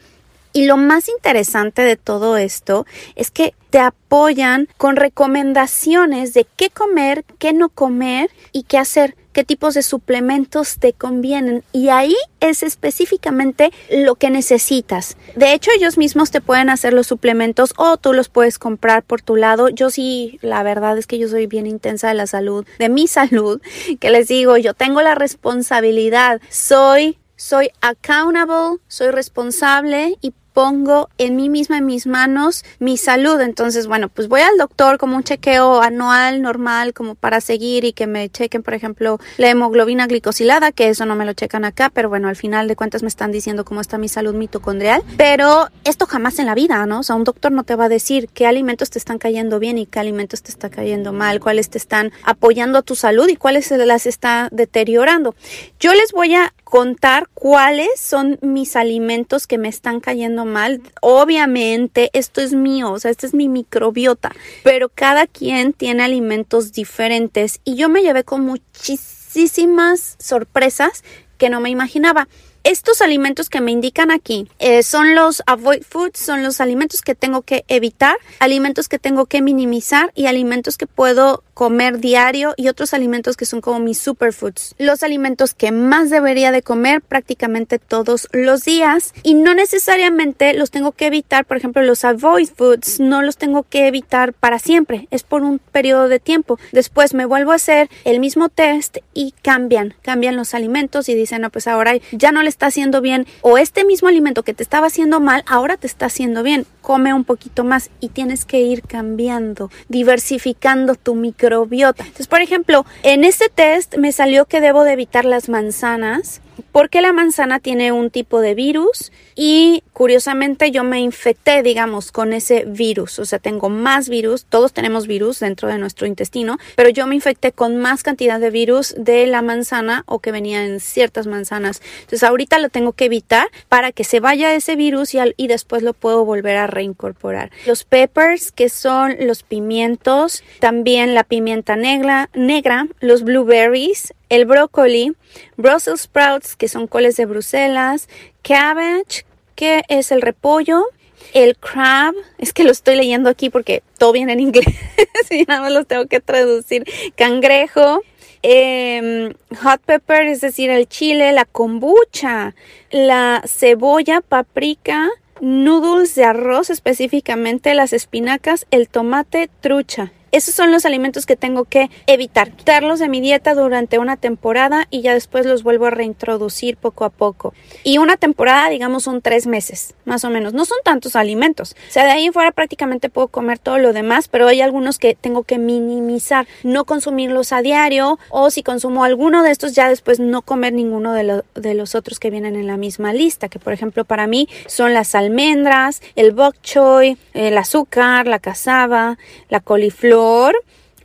Y 0.54 0.66
lo 0.66 0.76
más 0.76 1.08
interesante 1.08 1.82
de 1.82 1.96
todo 1.96 2.38
esto 2.38 2.86
es 3.16 3.30
que 3.30 3.54
te 3.70 3.80
apoyan 3.80 4.68
con 4.78 4.96
recomendaciones 4.96 6.32
de 6.32 6.46
qué 6.56 6.70
comer, 6.70 7.24
qué 7.38 7.52
no 7.52 7.68
comer 7.68 8.30
y 8.52 8.62
qué 8.62 8.78
hacer 8.78 9.16
qué 9.34 9.44
tipos 9.44 9.74
de 9.74 9.82
suplementos 9.82 10.78
te 10.78 10.92
convienen 10.92 11.64
y 11.72 11.88
ahí 11.88 12.14
es 12.40 12.62
específicamente 12.62 13.72
lo 13.90 14.14
que 14.14 14.30
necesitas. 14.30 15.16
De 15.34 15.52
hecho, 15.52 15.72
ellos 15.76 15.98
mismos 15.98 16.30
te 16.30 16.40
pueden 16.40 16.70
hacer 16.70 16.92
los 16.92 17.08
suplementos 17.08 17.74
o 17.76 17.96
tú 17.96 18.12
los 18.12 18.28
puedes 18.28 18.58
comprar 18.58 19.02
por 19.02 19.20
tu 19.20 19.34
lado. 19.34 19.68
Yo 19.68 19.90
sí, 19.90 20.38
la 20.40 20.62
verdad 20.62 20.96
es 20.96 21.06
que 21.08 21.18
yo 21.18 21.28
soy 21.28 21.46
bien 21.48 21.66
intensa 21.66 22.08
de 22.08 22.14
la 22.14 22.28
salud, 22.28 22.64
de 22.78 22.88
mi 22.88 23.06
salud, 23.08 23.60
que 23.98 24.10
les 24.10 24.28
digo, 24.28 24.56
yo 24.56 24.72
tengo 24.72 25.02
la 25.02 25.16
responsabilidad, 25.16 26.40
soy 26.48 27.18
soy 27.36 27.70
accountable, 27.80 28.78
soy 28.86 29.10
responsable 29.10 30.16
y 30.22 30.32
pongo 30.54 31.10
en 31.18 31.36
mí 31.36 31.50
misma, 31.50 31.78
en 31.78 31.84
mis 31.84 32.06
manos, 32.06 32.64
mi 32.78 32.96
salud. 32.96 33.40
Entonces, 33.40 33.86
bueno, 33.86 34.08
pues 34.08 34.28
voy 34.28 34.40
al 34.40 34.56
doctor 34.56 34.96
como 34.96 35.16
un 35.16 35.24
chequeo 35.24 35.82
anual 35.82 36.40
normal, 36.40 36.94
como 36.94 37.16
para 37.16 37.42
seguir 37.42 37.84
y 37.84 37.92
que 37.92 38.06
me 38.06 38.30
chequen, 38.30 38.62
por 38.62 38.72
ejemplo, 38.72 39.18
la 39.36 39.50
hemoglobina 39.50 40.06
glicosilada, 40.06 40.72
que 40.72 40.88
eso 40.88 41.04
no 41.04 41.16
me 41.16 41.26
lo 41.26 41.32
checan 41.32 41.64
acá, 41.64 41.90
pero 41.92 42.08
bueno, 42.08 42.28
al 42.28 42.36
final 42.36 42.68
de 42.68 42.76
cuentas 42.76 43.02
me 43.02 43.08
están 43.08 43.32
diciendo 43.32 43.64
cómo 43.64 43.80
está 43.80 43.98
mi 43.98 44.08
salud 44.08 44.34
mitocondrial. 44.34 45.02
Pero 45.16 45.68
esto 45.82 46.06
jamás 46.06 46.38
en 46.38 46.46
la 46.46 46.54
vida, 46.54 46.86
¿no? 46.86 47.00
O 47.00 47.02
sea, 47.02 47.16
un 47.16 47.24
doctor 47.24 47.50
no 47.50 47.64
te 47.64 47.74
va 47.74 47.86
a 47.86 47.88
decir 47.88 48.28
qué 48.32 48.46
alimentos 48.46 48.90
te 48.90 48.98
están 48.98 49.18
cayendo 49.18 49.58
bien 49.58 49.76
y 49.76 49.86
qué 49.86 49.98
alimentos 49.98 50.42
te 50.42 50.52
están 50.52 50.70
cayendo 50.70 51.12
mal, 51.12 51.40
cuáles 51.40 51.68
te 51.68 51.78
están 51.78 52.12
apoyando 52.22 52.78
a 52.78 52.82
tu 52.82 52.94
salud 52.94 53.28
y 53.28 53.36
cuáles 53.36 53.70
las 53.72 54.06
está 54.06 54.48
deteriorando. 54.52 55.34
Yo 55.80 55.92
les 55.92 56.12
voy 56.12 56.34
a 56.34 56.54
contar 56.74 57.28
cuáles 57.34 58.00
son 58.00 58.36
mis 58.42 58.74
alimentos 58.74 59.46
que 59.46 59.58
me 59.58 59.68
están 59.68 60.00
cayendo 60.00 60.44
mal. 60.44 60.82
Obviamente, 61.02 62.10
esto 62.14 62.40
es 62.40 62.52
mío, 62.52 62.90
o 62.90 62.98
sea, 62.98 63.12
este 63.12 63.28
es 63.28 63.32
mi 63.32 63.48
microbiota, 63.48 64.32
pero 64.64 64.88
cada 64.88 65.28
quien 65.28 65.72
tiene 65.72 66.02
alimentos 66.02 66.72
diferentes 66.72 67.60
y 67.62 67.76
yo 67.76 67.88
me 67.88 68.02
llevé 68.02 68.24
con 68.24 68.40
muchísimas 68.40 70.16
sorpresas 70.18 71.04
que 71.38 71.48
no 71.48 71.60
me 71.60 71.70
imaginaba. 71.70 72.26
Estos 72.64 73.02
alimentos 73.02 73.50
que 73.50 73.60
me 73.60 73.72
indican 73.72 74.10
aquí 74.10 74.48
eh, 74.58 74.82
son 74.82 75.14
los 75.14 75.42
avoid 75.46 75.82
foods, 75.82 76.18
son 76.18 76.42
los 76.42 76.62
alimentos 76.62 77.02
que 77.02 77.14
tengo 77.14 77.42
que 77.42 77.66
evitar, 77.68 78.16
alimentos 78.40 78.88
que 78.88 78.98
tengo 78.98 79.26
que 79.26 79.42
minimizar 79.42 80.10
y 80.14 80.28
alimentos 80.28 80.78
que 80.78 80.86
puedo 80.86 81.44
comer 81.52 81.98
diario 81.98 82.54
y 82.56 82.68
otros 82.68 82.94
alimentos 82.94 83.36
que 83.36 83.44
son 83.44 83.60
como 83.60 83.80
mis 83.80 83.98
superfoods. 83.98 84.74
Los 84.78 85.02
alimentos 85.02 85.52
que 85.52 85.72
más 85.72 86.08
debería 86.08 86.52
de 86.52 86.62
comer 86.62 87.02
prácticamente 87.02 87.78
todos 87.78 88.28
los 88.32 88.64
días 88.64 89.12
y 89.22 89.34
no 89.34 89.52
necesariamente 89.54 90.54
los 90.54 90.70
tengo 90.70 90.92
que 90.92 91.06
evitar, 91.06 91.44
por 91.44 91.58
ejemplo, 91.58 91.82
los 91.82 92.02
avoid 92.04 92.48
foods 92.48 92.98
no 92.98 93.20
los 93.20 93.36
tengo 93.36 93.64
que 93.64 93.86
evitar 93.86 94.32
para 94.32 94.58
siempre, 94.58 95.06
es 95.10 95.22
por 95.22 95.42
un 95.42 95.58
periodo 95.58 96.08
de 96.08 96.18
tiempo. 96.18 96.58
Después 96.72 97.12
me 97.12 97.26
vuelvo 97.26 97.52
a 97.52 97.56
hacer 97.56 97.90
el 98.04 98.20
mismo 98.20 98.48
test 98.48 98.98
y 99.12 99.34
cambian, 99.42 99.94
cambian 100.00 100.36
los 100.36 100.54
alimentos 100.54 101.10
y 101.10 101.14
dicen, 101.14 101.42
no, 101.42 101.50
pues 101.50 101.68
ahora 101.68 101.92
ya 102.12 102.32
no 102.32 102.42
le 102.42 102.53
está 102.54 102.66
haciendo 102.66 103.00
bien 103.00 103.26
o 103.42 103.58
este 103.58 103.84
mismo 103.84 104.08
alimento 104.08 104.42
que 104.42 104.54
te 104.54 104.62
estaba 104.62 104.86
haciendo 104.86 105.20
mal, 105.20 105.44
ahora 105.46 105.76
te 105.76 105.86
está 105.86 106.06
haciendo 106.06 106.42
bien. 106.42 106.66
Come 106.80 107.12
un 107.14 107.24
poquito 107.24 107.64
más 107.64 107.90
y 108.00 108.08
tienes 108.08 108.44
que 108.44 108.60
ir 108.60 108.82
cambiando, 108.82 109.70
diversificando 109.88 110.94
tu 110.94 111.14
micro 111.14 111.34
microbiota. 111.34 112.02
Entonces, 112.04 112.28
por 112.28 112.40
ejemplo, 112.40 112.86
en 113.02 113.24
este 113.24 113.48
test 113.48 113.96
me 113.96 114.12
salió 114.12 114.46
que 114.46 114.60
debo 114.60 114.84
de 114.84 114.92
evitar 114.92 115.24
las 115.24 115.48
manzanas 115.48 116.40
porque 116.72 117.02
la 117.02 117.12
manzana 117.12 117.60
tiene 117.60 117.92
un 117.92 118.10
tipo 118.10 118.40
de 118.40 118.54
virus 118.54 119.12
y 119.36 119.82
curiosamente 119.94 120.70
yo 120.70 120.84
me 120.84 121.00
infecté, 121.00 121.62
digamos, 121.62 122.12
con 122.12 122.34
ese 122.34 122.64
virus. 122.66 123.18
O 123.18 123.24
sea, 123.24 123.38
tengo 123.38 123.70
más 123.70 124.10
virus, 124.10 124.44
todos 124.44 124.74
tenemos 124.74 125.06
virus 125.06 125.40
dentro 125.40 125.68
de 125.68 125.78
nuestro 125.78 126.06
intestino, 126.06 126.58
pero 126.76 126.90
yo 126.90 127.06
me 127.06 127.14
infecté 127.14 127.52
con 127.52 127.78
más 127.78 128.02
cantidad 128.02 128.38
de 128.38 128.50
virus 128.50 128.94
de 128.98 129.26
la 129.26 129.40
manzana 129.40 130.02
o 130.06 130.18
que 130.18 130.32
venía 130.32 130.66
en 130.66 130.80
ciertas 130.80 131.26
manzanas. 131.26 131.80
Entonces 132.00 132.24
ahorita 132.24 132.58
lo 132.58 132.68
tengo 132.68 132.92
que 132.92 133.06
evitar 133.06 133.46
para 133.70 133.92
que 133.92 134.04
se 134.04 134.20
vaya 134.20 134.54
ese 134.54 134.76
virus 134.76 135.14
y, 135.14 135.18
y 135.36 135.46
después 135.46 135.82
lo 135.82 135.94
puedo 135.94 136.24
volver 136.24 136.56
a 136.56 136.66
reincorporar. 136.66 137.50
Los 137.64 137.84
peppers, 137.84 138.52
que 138.52 138.68
son 138.68 139.16
los 139.20 139.42
pimientos, 139.42 140.42
también 140.58 141.14
la 141.14 141.24
pimienta 141.24 141.76
negra, 141.76 142.28
negra 142.34 142.88
los 143.00 143.22
blueberries, 143.22 144.12
el 144.28 144.46
brócoli, 144.46 145.12
Brussels 145.56 146.02
sprouts, 146.02 146.56
que 146.56 146.68
son 146.68 146.88
coles 146.88 147.16
de 147.16 147.26
Bruselas, 147.26 148.08
cabbage, 148.42 149.24
que 149.54 149.82
es 149.88 150.12
el 150.12 150.22
repollo, 150.22 150.84
el 151.32 151.56
crab, 151.56 152.14
es 152.38 152.52
que 152.52 152.64
lo 152.64 152.70
estoy 152.70 152.96
leyendo 152.96 153.30
aquí 153.30 153.50
porque 153.50 153.82
todo 153.98 154.12
viene 154.12 154.32
en 154.32 154.40
inglés 154.40 154.66
y 155.30 155.44
nada 155.44 155.62
más 155.62 155.72
los 155.72 155.86
tengo 155.86 156.06
que 156.06 156.20
traducir, 156.20 156.84
cangrejo, 157.16 158.02
em, 158.42 159.32
hot 159.62 159.80
pepper, 159.84 160.26
es 160.26 160.40
decir, 160.40 160.70
el 160.70 160.88
chile, 160.88 161.32
la 161.32 161.44
kombucha, 161.44 162.54
la 162.90 163.42
cebolla, 163.46 164.20
paprika, 164.20 165.08
noodles 165.40 166.14
de 166.14 166.24
arroz 166.24 166.70
específicamente, 166.70 167.74
las 167.74 167.92
espinacas, 167.92 168.66
el 168.70 168.88
tomate, 168.88 169.50
trucha. 169.60 170.12
Esos 170.34 170.52
son 170.56 170.72
los 170.72 170.84
alimentos 170.84 171.26
que 171.26 171.36
tengo 171.36 171.64
que 171.64 171.90
evitar, 172.08 172.50
quitarlos 172.50 172.98
de 172.98 173.08
mi 173.08 173.20
dieta 173.20 173.54
durante 173.54 174.00
una 174.00 174.16
temporada 174.16 174.88
y 174.90 175.00
ya 175.00 175.14
después 175.14 175.46
los 175.46 175.62
vuelvo 175.62 175.86
a 175.86 175.90
reintroducir 175.90 176.76
poco 176.76 177.04
a 177.04 177.10
poco. 177.10 177.54
Y 177.84 177.98
una 177.98 178.16
temporada, 178.16 178.68
digamos, 178.68 179.04
son 179.04 179.22
tres 179.22 179.46
meses, 179.46 179.94
más 180.04 180.24
o 180.24 180.30
menos. 180.30 180.52
No 180.52 180.64
son 180.64 180.78
tantos 180.82 181.14
alimentos. 181.14 181.76
O 181.88 181.92
sea, 181.92 182.04
de 182.04 182.10
ahí 182.10 182.26
en 182.26 182.32
fuera 182.32 182.50
prácticamente 182.50 183.10
puedo 183.10 183.28
comer 183.28 183.60
todo 183.60 183.78
lo 183.78 183.92
demás, 183.92 184.26
pero 184.26 184.48
hay 184.48 184.60
algunos 184.60 184.98
que 184.98 185.14
tengo 185.14 185.44
que 185.44 185.58
minimizar, 185.58 186.48
no 186.64 186.84
consumirlos 186.84 187.52
a 187.52 187.62
diario 187.62 188.18
o 188.30 188.50
si 188.50 188.64
consumo 188.64 189.04
alguno 189.04 189.44
de 189.44 189.52
estos 189.52 189.72
ya 189.74 189.88
después 189.88 190.18
no 190.18 190.42
comer 190.42 190.72
ninguno 190.72 191.12
de, 191.12 191.44
de 191.54 191.74
los 191.74 191.94
otros 191.94 192.18
que 192.18 192.30
vienen 192.30 192.56
en 192.56 192.66
la 192.66 192.76
misma 192.76 193.12
lista, 193.12 193.48
que 193.48 193.60
por 193.60 193.72
ejemplo 193.72 194.04
para 194.04 194.26
mí 194.26 194.48
son 194.66 194.94
las 194.94 195.14
almendras, 195.14 196.02
el 196.16 196.32
bok 196.32 196.56
choy, 196.60 197.18
el 197.34 197.56
azúcar, 197.56 198.26
la 198.26 198.40
cazaba, 198.40 199.16
la 199.48 199.60
coliflor, 199.60 200.23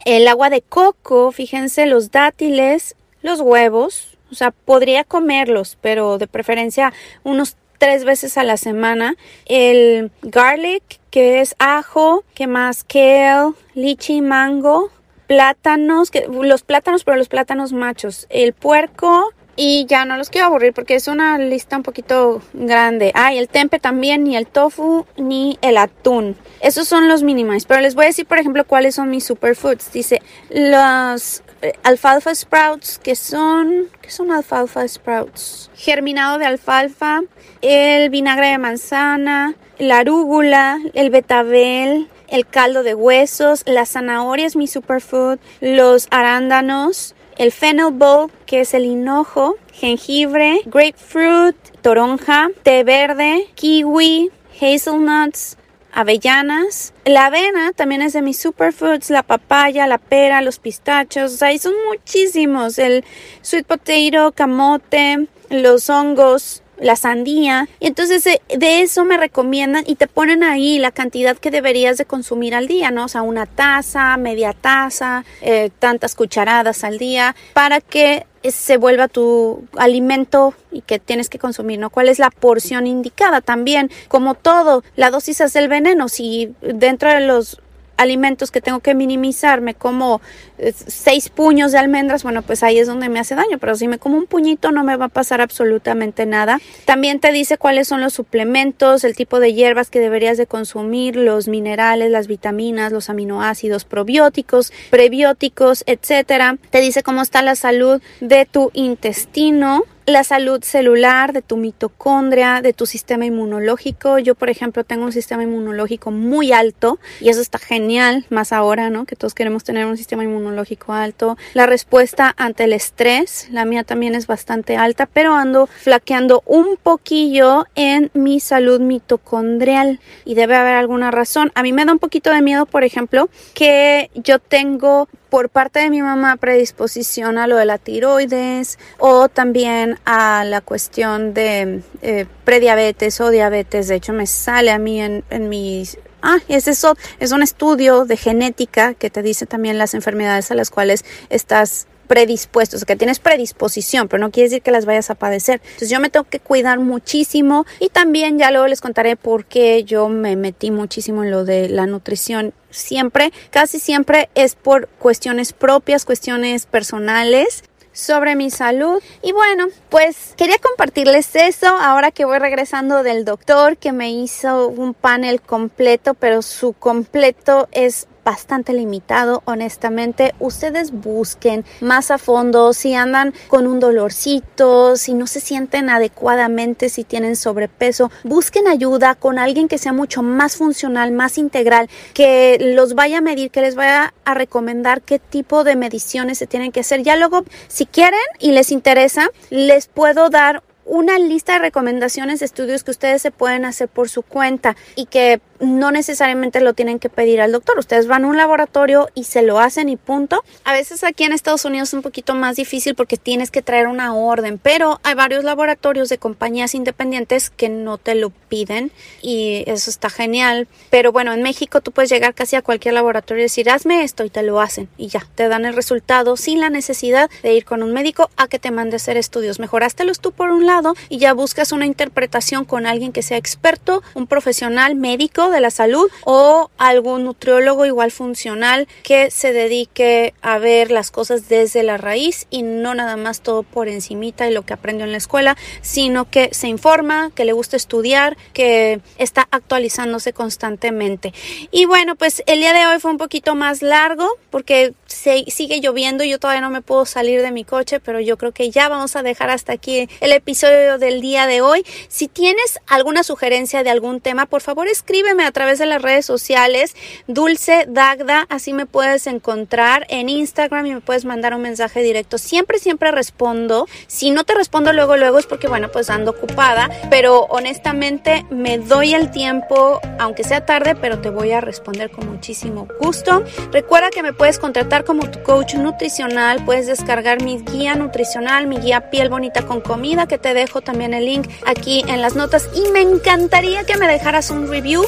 el 0.06 0.28
agua 0.28 0.50
de 0.50 0.62
coco, 0.62 1.32
fíjense, 1.32 1.86
los 1.86 2.12
dátiles, 2.12 2.96
los 3.22 3.42
huevos, 3.42 4.18
o 4.32 4.36
sea, 4.36 4.52
podría 4.52 5.04
comerlos, 5.04 5.78
pero 5.82 6.18
de 6.18 6.28
preferencia 6.28 6.94
unos 7.24 7.58
tres 7.78 8.06
veces 8.06 8.38
a 8.38 8.44
la 8.44 8.58
semana. 8.58 9.16
El 9.46 10.12
garlic, 10.22 10.84
que 11.10 11.42
es 11.42 11.56
ajo, 11.58 12.24
que 12.36 12.46
más 12.46 12.84
kale, 12.84 13.54
lichi, 13.74 14.22
mango, 14.22 14.92
plátanos, 15.28 16.12
los 16.30 16.64
plátanos, 16.64 17.04
pero 17.04 17.18
los 17.18 17.30
plátanos 17.30 17.74
machos. 17.74 18.28
El 18.30 18.54
puerco, 18.54 19.34
y 19.62 19.86
ya 19.88 20.06
no 20.06 20.16
los 20.16 20.30
quiero 20.30 20.48
aburrir 20.48 20.72
porque 20.72 20.96
es 20.96 21.10
una 21.10 21.38
lista 21.38 21.75
un 21.75 21.84
poquito 21.84 22.42
grande. 22.54 23.12
Ah, 23.13 23.34
el 23.34 23.50
tempe 23.50 23.78
también, 23.78 24.24
ni 24.24 24.38
el 24.38 24.48
tofu, 24.48 25.06
ni 25.18 25.60
el 25.62 25.78
atún. 25.78 26.38
Esos 26.62 26.88
son 26.88 27.10
los 27.10 27.24
mínimos. 27.24 27.66
Pero 27.66 27.82
les 27.82 27.94
voy 27.94 28.06
a 28.06 28.08
decir, 28.08 28.25
por 28.25 28.38
ejemplo, 28.38 28.63
cuáles 28.63 28.96
son 28.96 29.10
mis 29.10 29.25
superfoods. 29.25 29.92
Dice, 29.92 30.22
los 30.50 31.44
eh, 31.62 31.74
alfalfa 31.84 32.34
sprouts, 32.34 33.00
que 33.00 33.18
son... 33.18 33.89
¿Qué 34.01 34.12
son 34.12 34.32
alfalfa 34.32 34.88
sprouts? 34.88 35.70
Germinado 35.75 36.38
de 36.38 36.46
alfalfa, 36.46 37.20
el 37.62 38.10
vinagre 38.10 38.48
de 38.48 38.60
manzana, 38.60 39.56
la 39.78 39.98
arúgula, 39.98 40.80
el 40.94 41.10
betabel, 41.10 42.08
el 42.30 42.48
caldo 42.48 42.82
de 42.84 42.96
huesos, 42.96 43.63
la 43.66 43.86
zanahoria 43.86 44.46
es 44.46 44.56
mi 44.56 44.68
superfood, 44.68 45.38
los 45.60 46.08
arándanos, 46.12 47.13
el 47.39 47.53
fennel 47.53 47.91
bulb, 47.91 48.31
que 48.46 48.60
es 48.60 48.74
el 48.74 48.84
hinojo, 48.84 49.55
jengibre, 49.72 50.60
grapefruit, 50.65 51.55
toronja, 51.81 52.50
té 52.63 52.84
verde, 52.84 53.48
kiwi, 53.55 54.29
hazelnuts, 54.60 55.55
avellanas. 55.93 56.93
La 57.05 57.27
avena 57.27 57.72
también 57.72 58.01
es 58.01 58.12
de 58.12 58.22
mis 58.22 58.38
superfoods, 58.39 59.10
la 59.10 59.24
papaya, 59.24 59.88
la 59.88 60.00
pera, 60.00 60.41
los 60.41 60.60
pistachos, 60.60 61.41
o 61.41 61.58
son 61.58 61.74
muchísimos. 61.88 62.77
El 62.77 63.05
sweet 63.41 63.65
potato, 63.65 64.34
camote, 64.34 65.29
los 65.50 65.89
hongos, 65.89 66.62
la 66.80 66.96
sandía. 66.96 67.68
Y 67.80 67.88
entonces 67.88 68.26
eh, 68.28 68.42
de 68.56 68.82
eso 68.82 69.06
me 69.06 69.18
recomiendan 69.18 69.84
y 69.88 69.96
te 69.96 70.08
ponen 70.08 70.44
ahí 70.44 70.80
la 70.80 70.92
cantidad 70.92 71.38
que 71.38 71.52
deberías 71.52 71.98
de 71.98 72.06
consumir 72.06 72.56
al 72.56 72.68
día, 72.68 72.92
¿no? 72.92 73.06
O 73.06 73.08
sea, 73.08 73.22
una 73.22 73.46
taza, 73.46 74.18
media 74.18 74.54
taza, 74.54 75.26
eh, 75.42 75.70
tantas 75.80 76.15
cucharadas 76.15 76.84
al 76.84 76.98
día, 76.98 77.36
para 77.54 77.82
que 77.82 78.26
se 78.44 78.78
vuelva 78.78 79.08
tu 79.08 79.65
alimento 79.78 80.54
y 80.72 80.82
que 80.82 81.00
tienes 81.00 81.30
que 81.30 81.39
consumir, 81.39 81.80
¿no? 81.80 81.89
¿Cuál 81.89 82.08
es 82.08 82.20
la 82.20 82.30
porción 82.30 82.88
indicada? 82.88 83.42
También, 83.42 83.92
como 84.08 84.34
todo, 84.34 84.84
la 84.96 85.12
dosis 85.12 85.42
es 85.42 85.56
el 85.56 85.68
veneno. 85.68 86.08
Si 86.08 86.54
dentro 86.62 87.10
de 87.10 87.22
los 87.22 87.62
alimentos 88.00 88.50
que 88.50 88.62
tengo 88.62 88.80
que 88.80 88.96
minimizarme 88.96 89.76
como 89.76 90.22
eh, 90.58 90.74
seis 90.74 91.30
puños 91.30 91.72
de 91.72 91.78
almendras, 91.78 92.24
bueno, 92.24 92.42
pues 92.42 92.64
ahí 92.64 92.80
es 92.80 92.88
donde 92.88 93.10
me 93.10 93.20
hace 93.20 93.36
daño, 93.36 93.58
pero 93.60 93.76
si 93.76 93.88
me 93.88 94.00
como 94.00 94.18
un 94.18 94.26
puñito 94.26 94.72
no 94.72 94.84
me 94.84 94.96
va 94.96 95.06
a 95.06 95.10
pasar 95.10 95.42
absolutamente 95.42 96.26
nada. 96.26 96.60
También 96.86 97.20
te 97.20 97.32
dice 97.32 97.58
cuáles 97.58 97.88
son 97.88 98.02
los 98.02 98.14
suplementos, 98.14 99.04
el 99.04 99.16
tipo 99.16 99.40
de 99.40 99.54
hierbas 99.54 99.90
que 99.90 100.00
deberías 100.00 100.38
de 100.38 100.48
consumir, 100.48 101.16
los 101.16 101.48
minerales, 101.48 102.10
las 102.10 102.28
vitaminas, 102.28 102.92
los 102.92 103.10
aminoácidos, 103.10 103.84
probióticos, 103.86 104.72
prebióticos, 104.90 105.84
etcétera. 105.86 106.58
Te 106.70 106.80
dice 106.80 107.04
cómo 107.04 107.22
está 107.22 107.42
la 107.42 107.56
salud 107.56 108.02
de 108.22 108.46
tu 108.46 108.72
intestino, 108.74 109.84
la 110.10 110.24
salud 110.24 110.63
celular, 110.63 111.34
de 111.34 111.41
tu 111.41 111.58
mitocondria, 111.58 112.62
de 112.62 112.74
tu 112.74 112.86
sistema 112.86 113.26
inmunológico. 113.26 114.19
Yo, 114.19 114.36
por 114.36 114.50
ejemplo, 114.50 114.84
tengo 114.84 115.06
un 115.06 115.12
sistema 115.12 115.43
inmunológico 115.43 116.12
muy 116.12 116.52
alto 116.52 117.00
y 117.19 117.30
eso 117.30 117.41
está 117.41 117.60
genial, 117.60 118.26
más 118.30 118.52
ahora, 118.52 118.89
¿no? 118.89 119.06
Que 119.06 119.15
todos 119.15 119.34
queremos 119.34 119.63
tener 119.63 119.86
un 119.86 119.98
sistema 119.98 120.24
inmunológico 120.24 120.93
alto. 120.93 121.38
La 121.54 121.65
respuesta 121.65 122.34
ante 122.38 122.65
el 122.65 122.74
estrés, 122.74 123.48
la 123.52 123.65
mía 123.65 123.84
también 123.84 124.15
es 124.15 124.28
bastante 124.28 124.78
alta, 124.78 125.06
pero 125.06 125.34
ando 125.34 125.67
flaqueando 125.67 126.43
un 126.45 126.78
poquillo 126.82 127.65
en 127.76 128.12
mi 128.13 128.39
salud 128.39 128.80
mitocondrial 128.80 130.00
y 130.26 130.36
debe 130.36 130.56
haber 130.56 130.76
alguna 130.76 131.12
razón. 131.12 131.52
A 131.56 131.63
mí 131.63 131.74
me 131.74 131.86
da 131.86 131.91
un 131.91 132.00
poquito 132.00 132.32
de 132.32 132.41
miedo, 132.41 132.65
por 132.65 132.84
ejemplo, 132.84 133.30
que 133.54 134.10
yo 134.15 134.39
tengo 134.39 135.08
por 135.30 135.50
parte 135.50 135.80
de 135.80 135.89
mi 135.89 136.02
mamá 136.02 136.38
predisposición 136.38 137.38
a 137.38 137.48
lo 137.48 137.58
de 137.58 137.65
la 137.65 137.78
tiroides 137.78 138.80
o 138.98 139.30
también 139.30 140.00
a 140.06 140.44
la 140.46 140.62
cuestión 140.62 141.34
de 141.34 141.82
eh, 142.02 142.26
prediabetes 142.44 143.22
o 143.22 143.30
diabetes. 143.30 143.88
De 143.88 143.96
hecho, 143.96 144.13
me 144.13 144.28
sale 144.28 144.72
a 144.72 144.80
mí 144.80 145.02
en, 145.02 145.24
en 145.30 145.50
mis 145.50 145.98
Ah, 146.22 146.39
es 146.50 146.68
eso, 146.68 146.98
es 147.20 147.32
un 147.32 147.42
estudio 147.42 148.04
de 148.04 148.18
genética 148.18 148.94
que 148.94 149.10
te 149.10 149.22
dice 149.22 149.46
también 149.46 149.78
las 149.78 149.94
enfermedades 149.94 150.52
a 150.52 150.56
las 150.56 150.70
cuales 150.70 151.06
estás 151.30 151.88
predispuesto, 152.10 152.76
o 152.76 152.80
sea, 152.80 152.88
que 152.88 152.96
tienes 152.96 153.20
predisposición, 153.20 154.08
pero 154.08 154.20
no 154.20 154.32
quiere 154.32 154.50
decir 154.50 154.63
que 154.63 154.72
las 154.72 154.86
vayas 154.86 155.12
a 155.12 155.15
padecer. 155.15 155.62
Entonces 155.63 155.92
yo 155.92 156.00
me 156.00 156.10
tengo 156.10 156.26
que 156.26 156.39
cuidar 156.39 156.80
muchísimo 156.80 157.65
y 157.80 157.89
también 157.89 158.39
ya 158.39 158.52
luego 158.52 158.68
les 158.68 158.82
contaré 158.82 159.15
por 159.15 159.46
qué 159.46 159.84
yo 159.84 160.10
me 160.10 160.36
metí 160.36 160.72
muchísimo 160.72 161.24
en 161.24 161.32
lo 161.32 161.46
de 161.46 161.70
la 161.70 161.86
nutrición. 161.86 162.54
Siempre, 162.69 163.32
casi 163.49 163.79
siempre 163.79 164.29
es 164.36 164.55
por 164.55 164.88
cuestiones 164.99 165.53
propias, 165.53 166.05
cuestiones 166.05 166.65
personales 166.65 167.63
sobre 167.99 168.36
mi 168.36 168.49
salud. 168.49 169.01
Y 169.21 169.32
bueno, 169.32 169.67
pues 169.89 170.34
quería 170.38 170.58
compartirles 170.58 171.36
eso 171.36 171.67
ahora 171.67 172.12
que 172.12 172.25
voy 172.25 172.39
regresando 172.39 173.03
del 173.03 173.25
doctor 173.25 173.77
que 173.77 173.91
me 173.91 174.12
hizo 174.12 174.67
un 174.67 174.93
panel 174.93 175.41
completo, 175.41 176.13
pero 176.13 176.41
su 176.41 176.73
completo 176.73 177.67
es 177.71 178.08
bastante 178.30 178.74
limitado, 178.74 179.42
honestamente. 179.46 180.36
Ustedes 180.38 180.92
busquen 180.92 181.65
más 181.82 182.12
a 182.12 182.20
fondo 182.20 182.74
si 182.74 182.94
andan 182.94 183.34
con 183.48 183.65
un 183.65 183.80
dolorcito, 183.80 184.98
si 184.98 185.15
no 185.15 185.26
se 185.26 185.39
sienten 185.39 185.89
adecuadamente, 185.89 186.89
si 186.89 187.04
tienen 187.04 187.36
sobrepeso, 187.36 188.12
busquen 188.24 188.68
ayuda 188.68 189.15
con 189.15 189.39
alguien 189.39 189.68
que 189.68 189.80
sea 189.80 189.94
mucho 189.94 190.22
más 190.22 190.58
funcional, 190.58 191.12
más 191.12 191.39
integral, 191.39 191.89
que 192.13 192.58
los 192.76 192.94
vaya 192.94 193.18
a 193.18 193.22
medir, 193.22 193.50
que 193.50 193.62
les 193.62 193.74
vaya 193.74 194.13
a 194.26 194.36
recomendar 194.36 195.02
qué 195.02 195.18
tipo 195.18 195.63
de 195.63 195.76
mediciones 195.76 196.38
se 196.38 196.46
tienen 196.46 196.72
que 196.72 196.82
hacer. 196.82 197.02
Ya 197.02 197.15
luego, 197.15 197.46
si 197.68 197.88
quieren 197.88 198.20
y 198.38 198.52
les 198.52 198.72
interesa, 198.72 199.32
les 199.50 199.88
puedo 199.88 200.30
dar 200.30 200.62
una 200.89 201.19
lista 201.19 201.54
de 201.54 201.60
recomendaciones 201.60 202.39
de 202.39 202.45
estudios 202.45 202.84
que 202.84 202.91
ustedes 202.91 203.21
se 203.21 203.32
pueden 203.32 203.63
hacer 203.63 203.88
por 203.88 204.10
su 204.10 204.23
cuenta 204.23 204.75
y 204.95 205.06
que 205.06 205.39
no 205.60 205.91
necesariamente 205.91 206.62
lo 206.62 206.73
tienen 206.73 206.99
que 206.99 207.10
pedir 207.10 207.41
al 207.41 207.52
doctor. 207.52 207.78
Ustedes 207.78 208.08
van 208.08 208.25
a 208.25 208.28
un 208.28 208.38
laboratorio 208.38 209.10
y 209.13 209.25
se 209.25 209.41
lo 209.41 209.60
hacen 209.60 209.89
y 209.89 209.97
punto. 209.97 210.43
A 210.63 210.73
veces 210.73 211.04
aquí 211.04 211.25
en 211.25 211.34
Estados 211.34 211.65
Unidos 211.65 211.89
es 211.89 211.93
un 211.93 212.02
poquito 212.02 212.34
más 212.34 212.56
difícil 212.56 212.95
porque 212.95 213.17
tienes 213.17 213.52
que 213.52 213.62
traer 213.62 213.88
una 213.88 214.15
orden, 214.15 214.58
pero 214.58 214.99
hay 215.04 215.15
varios 215.15 215.43
laboratorios 215.43 216.10
de 216.10 216.17
compañías 216.17 216.73
independientes 216.75 217.49
que 217.49 217.69
no 217.69 217.97
te 217.97 218.15
lo 218.15 218.32
piden 218.32 218.91
y 219.21 219.63
eso 219.67 219.89
está 219.89 220.10
genial. 220.10 220.67
Pero 220.89 221.12
bueno, 221.12 221.34
en 221.34 221.43
México 221.43 221.82
tú 221.82 221.91
puedes 221.91 222.10
llegar 222.10 222.34
casi 222.34 222.56
a 222.56 222.62
cualquier 222.62 222.95
laboratorio 222.95 223.41
y 223.41 223.45
decir, 223.45 223.69
hazme 223.69 224.04
esto 224.04 224.23
y 224.23 224.30
te 224.30 224.43
lo 224.43 224.60
hacen 224.62 224.89
y 224.97 225.08
ya, 225.08 225.28
te 225.36 225.49
dan 225.49 225.65
el 225.65 225.75
resultado 225.75 226.36
sin 226.38 226.60
la 226.60 226.69
necesidad 226.69 227.30
de 227.43 227.54
ir 227.54 227.65
con 227.65 227.84
un 227.84 227.93
médico 227.93 228.30
a 228.38 228.47
que 228.47 228.60
te 228.60 228.71
mande 228.71 228.95
a 228.95 228.97
hacer 228.97 229.17
estudios. 229.17 229.60
Mejorástelos 229.60 230.19
tú 230.19 230.32
por 230.32 230.49
un 230.52 230.65
lado 230.65 230.79
y 231.10 231.18
ya 231.18 231.34
buscas 231.34 231.72
una 231.72 231.86
interpretación 231.86 232.65
con 232.65 232.86
alguien 232.86 233.12
que 233.12 233.22
sea 233.22 233.38
experto, 233.38 234.02
un 234.13 234.28
profesional 234.28 234.96
médico 234.96 235.50
de 235.50 235.62
la 235.62 235.72
salud 235.72 236.10
o 236.26 236.70
algún 236.78 237.26
nutriólogo 237.26 237.86
igual 237.86 238.12
funcional 238.12 238.88
que 239.04 239.32
se 239.32 239.52
dedique 239.52 240.34
a 240.42 240.58
ver 240.58 240.92
las 240.92 241.12
cosas 241.12 241.50
desde 241.50 241.84
la 241.84 241.98
raíz 241.98 242.48
y 242.50 242.63
no 242.63 242.94
nada 242.96 243.18
más 243.18 243.42
todo 243.42 243.63
por 243.63 243.88
encimita 243.88 244.50
y 244.50 244.54
lo 244.54 244.63
que 244.63 244.74
aprendió 244.74 245.06
en 245.06 245.12
la 245.12 245.18
escuela, 245.18 245.58
sino 245.82 246.30
que 246.30 246.50
se 246.54 246.68
informa, 246.68 247.32
que 247.36 247.46
le 247.46 247.54
gusta 247.54 247.76
estudiar, 247.76 248.38
que 248.54 249.02
está 249.18 249.48
actualizándose 249.52 250.34
constantemente. 250.34 251.34
Y 251.72 251.86
bueno, 251.86 252.15
pues 252.15 252.44
el 252.46 252.60
día 252.60 252.74
de 252.74 252.86
hoy 252.88 253.00
fue 253.00 253.12
un 253.12 253.18
poquito 253.18 253.56
más 253.56 253.82
largo 253.82 254.28
porque 254.50 254.94
se, 255.10 255.45
sigue 255.48 255.82
lloviendo 255.82 256.24
yo 256.24 256.39
todavía 256.39 256.62
no 256.62 256.69
me 256.69 256.82
puedo 256.82 257.06
salir 257.06 257.41
de 257.41 257.52
mi 257.52 257.63
coche, 257.65 258.00
pero 258.00 258.19
yo 258.19 258.38
creo 258.38 258.52
que 258.52 258.69
ya 258.69 258.88
vamos 258.88 259.15
a 259.15 259.24
dejar 259.24 259.50
hasta 259.50 259.74
aquí 259.74 260.08
el 260.22 260.32
episodio 260.32 260.98
del 260.98 261.22
día 261.22 261.48
de 261.48 261.62
hoy. 261.62 261.86
Si 262.08 262.28
tienes 262.28 262.80
alguna 262.88 263.24
sugerencia 263.24 263.84
de 263.84 263.89
algún 263.89 264.22
tema, 264.22 264.45
por 264.45 264.62
favor 264.62 264.88
escríbeme 264.88 265.43
a 265.45 265.52
través 265.52 265.80
de 265.80 265.86
las 265.86 266.02
redes 266.02 266.26
sociales, 266.26 266.95
Dulce 267.28 267.86
Dagda, 267.88 268.45
así 268.50 268.74
me 268.74 268.86
puedes 268.86 269.28
encontrar 269.28 270.06
en 270.10 270.30
Instagram 270.30 270.86
y 270.86 270.93
me 270.93 271.02
puedes 271.02 271.26
mandar 271.26 271.54
un 271.54 271.62
mensaje 271.62 272.02
directo. 272.02 272.38
Siempre, 272.38 272.80
siempre 272.80 273.12
respondo. 273.12 273.88
Si 274.08 274.32
no 274.32 274.43
te 274.43 274.54
respondo 274.54 274.93
luego, 274.93 275.17
luego 275.17 275.39
es 275.39 275.45
porque, 275.45 275.67
bueno, 275.67 275.89
pues 275.91 276.10
ando 276.10 276.32
ocupada, 276.32 276.89
pero 277.10 277.41
honestamente 277.50 278.45
me 278.50 278.78
doy 278.78 279.13
el 279.13 279.32
tiempo, 279.32 280.00
aunque 280.19 280.43
sea 280.43 280.65
tarde, 280.65 280.95
pero 280.95 281.19
te 281.19 281.30
voy 281.30 281.52
a 281.52 281.62
responder 281.62 282.12
con 282.12 282.30
muchísimo 282.30 282.88
gusto. 283.00 283.43
Recuerda 283.72 284.10
que 284.10 284.24
me 284.24 284.34
puedes 284.34 284.60
contratar 284.60 284.99
como 285.04 285.30
tu 285.30 285.42
coach 285.44 285.76
nutricional, 285.76 286.64
puedes 286.66 286.88
descargar 286.88 287.42
mi 287.44 287.60
guía 287.60 287.96
nutricional, 287.96 288.68
mi 288.68 288.78
guía 288.78 289.10
piel 289.10 289.30
bonita 289.30 289.64
con 289.64 289.82
comida, 289.82 290.28
que 290.28 290.38
te 290.38 290.54
dejo 290.54 290.82
también 290.82 291.14
el 291.14 291.26
link 291.26 291.48
aquí 291.66 292.04
en 292.08 292.22
las 292.22 292.36
notas 292.36 292.70
y 292.76 292.90
me 292.92 293.02
encantaría 293.02 293.84
que 293.86 293.98
me 293.98 294.08
dejaras 294.08 294.50
un 294.52 294.68
review 294.68 295.06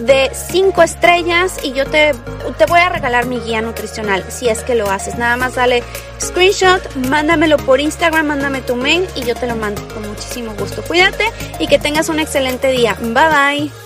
de 0.00 0.30
5 0.32 0.82
estrellas 0.82 1.58
y 1.62 1.72
yo 1.72 1.86
te, 1.86 2.12
te 2.58 2.66
voy 2.66 2.80
a 2.80 2.88
regalar 2.88 3.26
mi 3.26 3.40
guía 3.40 3.62
nutricional 3.62 4.24
si 4.28 4.48
es 4.48 4.62
que 4.62 4.74
lo 4.74 4.90
haces. 4.90 5.16
Nada 5.16 5.36
más 5.36 5.54
dale 5.54 5.82
screenshot, 6.20 6.94
mándamelo 7.08 7.56
por 7.58 7.80
Instagram, 7.80 8.26
mándame 8.26 8.60
tu 8.60 8.76
mail 8.76 9.06
y 9.14 9.22
yo 9.22 9.34
te 9.34 9.46
lo 9.46 9.56
mando 9.56 9.86
con 9.88 10.06
muchísimo 10.08 10.54
gusto. 10.58 10.82
Cuídate 10.82 11.24
y 11.58 11.66
que 11.66 11.78
tengas 11.78 12.08
un 12.08 12.20
excelente 12.20 12.70
día. 12.70 12.96
Bye 13.00 13.12
bye. 13.12 13.85